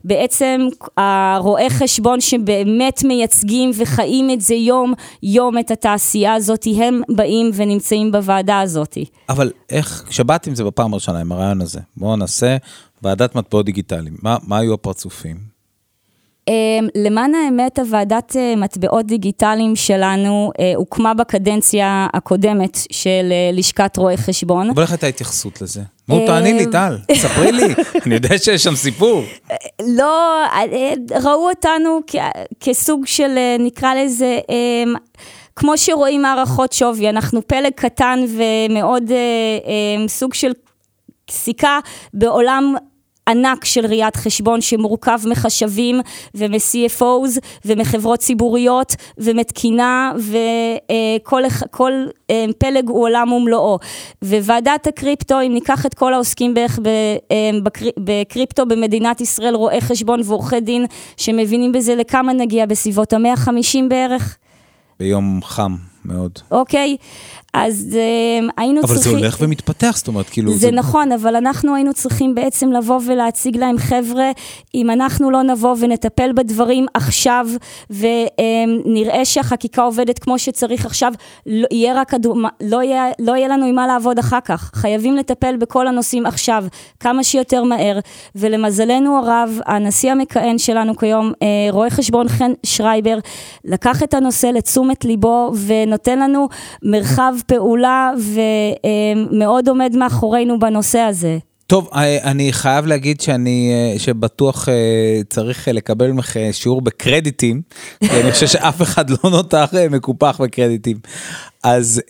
ובעצם 0.05 0.61
הרואי 0.97 1.71
חשבון 1.71 2.21
שבאמת 2.21 3.05
מייצגים 3.05 3.71
וחיים 3.77 4.31
את 4.31 4.41
זה 4.41 4.55
יום 4.55 4.95
יום 5.23 5.59
את 5.59 5.71
התעשייה 5.71 6.35
הזאת, 6.35 6.67
הם 6.77 7.03
באים 7.09 7.51
ונמצאים 7.55 8.13
בוועדה 8.13 8.61
הזאת. 8.61 8.99
אבל 9.29 9.51
איך, 9.71 10.05
כשבאת 10.09 10.47
עם 10.47 10.55
זה 10.55 10.65
בפעם 10.65 10.93
הראשונה, 10.93 11.21
עם 11.21 11.33
הרעיון 11.33 11.61
הזה, 11.61 11.81
בואו 11.97 12.17
נעשה 12.17 12.57
ועדת 13.03 13.35
מטבעות 13.35 13.67
דיגיטליים, 13.67 14.17
מה, 14.23 14.37
מה 14.47 14.59
היו 14.59 14.75
הפרצופים? 14.75 15.52
אמ, 16.49 16.89
למען 16.95 17.35
האמת, 17.35 17.79
הוועדת 17.79 18.37
אה, 18.37 18.57
מטבעות 18.57 19.07
דיגיטליים 19.07 19.77
שלנו 19.77 20.53
אה, 20.61 20.73
הוקמה 20.77 21.15
בקדנציה 21.15 22.07
הקודמת 22.15 22.79
של 22.93 23.29
אה, 23.31 23.51
לשכת 23.53 23.97
רואי 23.97 24.17
חשבון. 24.17 24.71
אבל 24.71 24.83
איך 24.83 24.91
הייתה 24.91 25.07
התייחסות 25.07 25.63
לזה? 25.63 25.81
נו, 26.09 26.27
תעני 26.27 26.53
לי, 26.53 26.67
טל, 26.67 26.99
ספרי 27.23 27.53
לי, 27.53 27.75
אני 28.07 28.15
יודע 28.15 28.39
שיש 28.39 28.65
שם 28.65 28.75
סיפור. 28.75 29.23
לא, 29.87 30.45
ראו 31.23 31.49
אותנו 31.49 32.01
כסוג 32.61 33.07
של, 33.07 33.39
נקרא 33.59 33.95
לזה, 33.95 34.39
אמ, 34.49 34.95
כמו 35.57 35.79
שרואים 35.79 36.23
מערכות 36.23 36.73
שווי, 36.73 37.09
אנחנו 37.09 37.47
פלג 37.47 37.73
קטן 37.75 38.19
ומאוד 38.29 39.11
אמ, 39.11 40.09
סוג 40.09 40.35
של 40.35 40.53
סיכה 41.31 41.79
בעולם 42.15 42.75
ענק 43.29 43.65
של 43.65 43.87
ראיית 43.87 44.17
חשבון 44.17 44.61
שמורכב 44.61 45.21
מחשבים 45.27 46.01
ומ-CFOs 46.35 47.39
ומחברות 47.65 48.19
ציבוריות 48.19 48.97
ומתקינה 49.19 50.13
וכל 50.17 51.43
כל 51.71 51.93
אה, 52.31 52.45
פלג 52.59 52.89
הוא 52.89 53.03
עולם 53.03 53.33
ומלואו. 53.33 53.79
וועדת 54.23 54.87
הקריפטו, 54.87 55.41
אם 55.47 55.55
ניקח 55.55 55.87
את 55.87 55.95
כל 55.95 56.15
העוסקים 56.15 56.55
בערך 56.55 56.79
אה, 57.31 57.51
בקריפטו 57.99 58.67
במדינת 58.67 59.21
ישראל, 59.21 59.55
רואי 59.55 59.81
חשבון 59.81 60.21
ועורכי 60.25 60.61
דין 60.61 60.87
שמבינים 61.17 61.73
בזה, 61.73 61.95
לכמה 61.95 62.33
נגיע? 62.33 62.67
בסביבות 62.67 63.13
המאה 63.13 63.33
החמישים 63.33 63.89
בערך? 63.89 64.37
ביום 65.01 65.41
חם 65.43 65.92
מאוד. 66.05 66.39
אוקיי, 66.51 66.97
אז 67.55 67.87
uh, 67.91 68.53
היינו 68.57 68.81
אבל 68.81 68.89
צריכים... 68.95 69.13
אבל 69.13 69.21
זה 69.21 69.27
הולך 69.27 69.37
ומתפתח, 69.41 69.95
זאת 69.97 70.09
אומרת, 70.09 70.29
כאילו... 70.29 70.53
זה, 70.53 70.59
זה 70.59 70.71
נכון, 70.71 71.13
אבל 71.13 71.37
אנחנו 71.37 71.75
היינו 71.75 71.95
צריכים 71.95 72.35
בעצם 72.35 72.73
לבוא 72.73 73.01
ולהציג 73.07 73.57
להם, 73.57 73.79
חבר'ה, 73.79 74.31
אם 74.75 74.91
אנחנו 74.91 75.31
לא 75.31 75.43
נבוא 75.43 75.77
ונטפל 75.81 76.33
בדברים 76.33 76.87
עכשיו, 76.95 77.47
ונראה 77.91 79.25
שהחקיקה 79.25 79.83
עובדת 79.83 80.19
כמו 80.19 80.39
שצריך 80.39 80.87
עכשיו, 80.87 81.13
לא 81.47 81.67
יהיה 81.71 81.95
רק 81.95 82.15
אדומה, 82.15 82.49
לא 82.61 82.83
יהיה, 82.83 83.05
לא 83.19 83.37
יהיה 83.37 83.49
לנו 83.49 83.67
עם 83.67 83.75
מה 83.75 83.87
לעבוד 83.87 84.19
אחר 84.19 84.41
כך. 84.45 84.71
חייבים 84.75 85.17
לטפל 85.17 85.57
בכל 85.57 85.89
הנושאים 85.89 86.27
עכשיו, 86.27 86.65
כמה 87.01 87.25
שיותר 87.25 87.65
מהר, 87.65 87.99
ולמזלנו 88.35 89.19
הרב, 89.19 89.59
הנשיא 89.67 90.13
המכהן 90.13 90.59
שלנו 90.59 90.97
כיום, 90.97 91.33
אה, 91.43 91.47
רואה 91.71 91.91
חשבון 91.91 92.29
חן 92.29 92.53
שרייבר, 92.67 93.19
לקח 93.65 94.03
את 94.03 94.15
הנושא 94.15 94.47
לתשומת 94.47 95.05
ליבו, 95.05 95.51
ונותן 95.93 96.19
לנו 96.19 96.49
מרחב 96.83 97.35
פעולה 97.47 98.11
ומאוד 99.33 99.69
עומד 99.69 99.97
מאחורינו 99.97 100.59
בנושא 100.59 100.99
הזה. 100.99 101.39
טוב, 101.67 101.89
אה, 101.95 102.31
אני 102.31 102.53
חייב 102.53 102.87
להגיד 102.87 103.21
שאני, 103.21 103.73
אה, 103.73 103.99
שבטוח 103.99 104.69
אה, 104.69 105.21
צריך 105.29 105.69
לקבל 105.69 106.13
ממך 106.13 106.37
שיעור 106.53 106.83
בקרדיטים, 106.83 107.63
כי 108.01 108.21
אני 108.21 108.33
חושב 108.33 108.47
שאף 108.47 108.83
אחד 108.83 109.11
לא 109.11 109.31
נותר 109.31 109.65
מקופח 109.91 110.41
בקרדיטים. 110.41 110.97
אז 111.63 112.03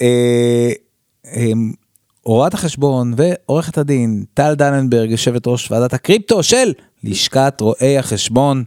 רואת 2.23 2.55
החשבון 2.55 3.15
ועורכת 3.17 3.79
הדין 3.79 4.25
טל 4.35 4.55
דננברג, 4.55 5.11
יושבת 5.11 5.47
ראש 5.47 5.71
ועדת 5.71 5.95
הקריפטו 5.95 6.43
של 6.43 6.73
לשכת 7.05 7.61
רואי 7.61 7.99
החשבון, 7.99 8.65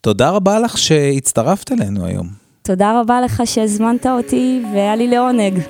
תודה 0.00 0.30
רבה 0.30 0.58
לך 0.60 0.78
שהצטרפת 0.78 1.72
אלינו 1.72 2.06
היום. 2.06 2.47
תודה 2.68 3.00
רבה 3.00 3.20
לך 3.20 3.42
שהזמנת 3.44 4.06
אותי 4.06 4.62
והיה 4.72 4.96
לי 4.96 5.08
לעונג. 5.08 5.60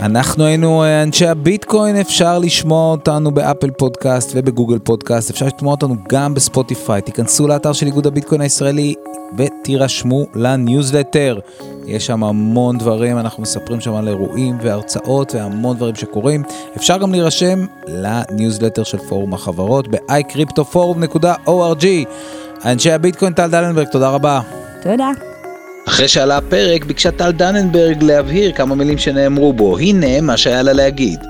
אנחנו 0.00 0.44
היינו 0.44 0.82
אה, 0.82 1.02
אנשי 1.02 1.26
הביטקוין, 1.26 1.96
אפשר 1.96 2.38
לשמוע 2.38 2.92
אותנו 2.92 3.30
ב 3.30 3.37
Apple 3.37 3.70
Podcast 3.70 4.32
וב 4.34 4.45
Google 4.45 4.78
Podcast, 4.78 5.30
אפשר 5.30 5.46
לשמוע 5.46 5.70
אותנו 5.72 5.94
גם 6.08 6.34
ב 6.34 6.42
Spotify, 6.42 7.02
תיכנסו 7.02 7.48
לאתר 7.48 7.72
של 7.72 7.86
איגוד 7.86 8.06
הביטקוין 8.06 8.40
הישראלי 8.40 8.94
ותירשמו 9.38 10.26
לניוזלטר. 10.34 11.38
יש 11.86 12.06
שם 12.06 12.24
המון 12.24 12.78
דברים, 12.78 13.18
אנחנו 13.18 13.42
מספרים 13.42 13.80
שם 13.80 13.94
על 13.94 14.08
אירועים 14.08 14.58
והרצאות 14.62 15.34
והמון 15.34 15.76
דברים 15.76 15.94
שקורים. 15.94 16.42
אפשר 16.76 16.98
גם 16.98 17.12
להירשם 17.12 17.66
לניוזלטר 17.88 18.82
של 18.82 18.98
פורום 18.98 19.34
החברות 19.34 19.88
ב-iCryptoforum.org. 19.88 21.86
אנשי 22.64 22.92
הביטקוין 22.92 23.32
טל 23.32 23.50
דננברג, 23.50 23.86
תודה 23.86 24.10
רבה. 24.10 24.40
תודה. 24.82 25.31
אחרי 25.88 26.08
שעלה 26.08 26.36
הפרק, 26.36 26.84
ביקשה 26.84 27.10
טל 27.10 27.30
דננברג 27.30 28.02
להבהיר 28.02 28.52
כמה 28.52 28.74
מילים 28.74 28.98
שנאמרו 28.98 29.52
בו. 29.52 29.78
הנה 29.78 30.20
מה 30.20 30.36
שהיה 30.36 30.62
לה 30.62 30.72
להגיד. 30.72 31.20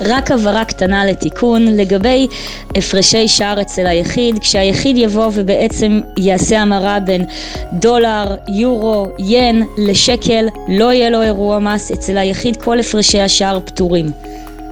רק 0.00 0.30
הבהרה 0.30 0.64
קטנה 0.64 1.06
לתיקון 1.06 1.66
לגבי 1.66 2.26
הפרשי 2.74 3.28
שער 3.28 3.60
אצל 3.60 3.86
היחיד, 3.86 4.38
כשהיחיד 4.38 4.96
יבוא 4.96 5.30
ובעצם 5.34 6.00
יעשה 6.16 6.60
המרה 6.60 7.00
בין 7.00 7.24
דולר, 7.72 8.36
יורו, 8.48 9.06
ין 9.18 9.62
לשקל, 9.78 10.46
לא 10.68 10.92
יהיה 10.92 11.10
לו 11.10 11.22
אירוע 11.22 11.58
מס, 11.58 11.90
אצל 11.90 12.18
היחיד 12.18 12.56
כל 12.56 12.80
הפרשי 12.80 13.20
השער 13.20 13.60
פטורים. 13.60 14.06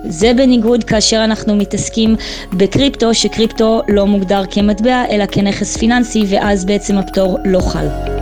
זה 0.05 0.33
בניגוד 0.37 0.85
כאשר 0.85 1.25
אנחנו 1.25 1.57
מתעסקים 1.57 2.17
בקריפטו, 2.53 3.15
שקריפטו 3.15 3.83
לא 3.89 4.07
מוגדר 4.07 4.43
כמטבע 4.51 5.05
אלא 5.11 5.27
כנכס 5.27 5.77
פיננסי 5.77 6.25
ואז 6.29 6.65
בעצם 6.65 6.99
הפטור 6.99 7.39
לא 7.45 7.61
חל. 7.61 8.16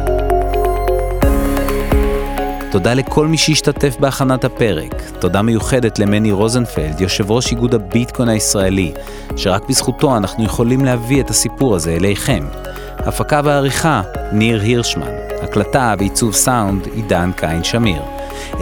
תודה 2.75 2.95
לכל 2.95 3.27
מי 3.27 3.39
שהשתתף 3.39 3.97
בהכנת 4.01 4.45
הפרק. 4.45 5.03
תודה 5.19 5.43
מיוחדת 5.43 5.99
למני 5.99 6.33
רוזנפלד, 6.33 7.01
יושב 7.01 7.31
ראש 7.31 7.51
איגוד 7.51 7.75
הביטקוין 7.75 8.29
הישראלי, 8.29 8.93
שרק 9.37 9.69
בזכותו 9.69 10.17
אנחנו 10.17 10.45
יכולים 10.45 10.85
להביא 10.85 11.21
את 11.21 11.31
הסיפור 11.31 11.75
הזה 11.77 11.93
אליכם. 11.93 12.45
הפקה 12.99 13.41
ועריכה, 13.45 14.03
ניר 14.33 14.61
הירשמן. 14.61 15.11
הקלטה 15.43 15.95
ועיצוב 15.99 16.35
סאונד, 16.35 16.87
עידן 16.95 17.31
קין 17.37 17.65
שמיר. 17.65 18.03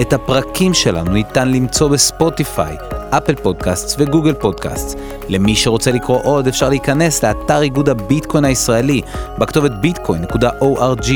את 0.00 0.12
הפרקים 0.12 0.74
שלנו 0.74 1.12
ניתן 1.12 1.48
למצוא 1.48 1.88
ב 1.88 1.98
Spotify, 1.98 2.76
Apple 3.10 3.34
Podcast 3.34 4.00
ו 4.00 4.05
Google 4.05 4.34
Podcast. 4.34 4.98
למי 5.28 5.56
שרוצה 5.56 5.92
לקרוא 5.92 6.20
עוד 6.22 6.46
אפשר 6.46 6.68
להיכנס 6.68 7.24
לאתר 7.24 7.62
איגוד 7.62 7.88
הביטקוין 7.88 8.44
הישראלי 8.44 9.00
בכתובת 9.38 9.72
bitcoin.org.il. 9.82 11.12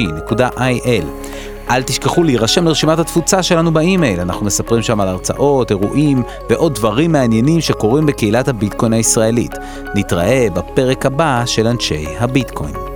אל 1.71 1.83
תשכחו 1.83 2.25
להירשם 2.25 2.65
לרשימת 2.65 2.99
התפוצה 2.99 3.43
שלנו 3.43 3.73
באימייל, 3.73 4.21
אנחנו 4.21 4.47
מספרים 4.47 4.83
שם 4.83 5.01
על 5.01 5.09
הרצאות, 5.09 5.71
אירועים 5.71 6.23
ועוד 6.51 6.75
דברים 6.75 7.13
מעניינים 7.13 7.61
שקורים 7.61 8.07
בקהילת 8.07 8.49
הביטקוין 8.49 8.93
הישראלית. 8.93 9.53
נתראה 9.95 10.47
בפרק 10.55 11.07
הבא 11.07 11.43
של 11.47 11.67
אנשי 11.67 12.07
הביטקוין. 12.19 12.96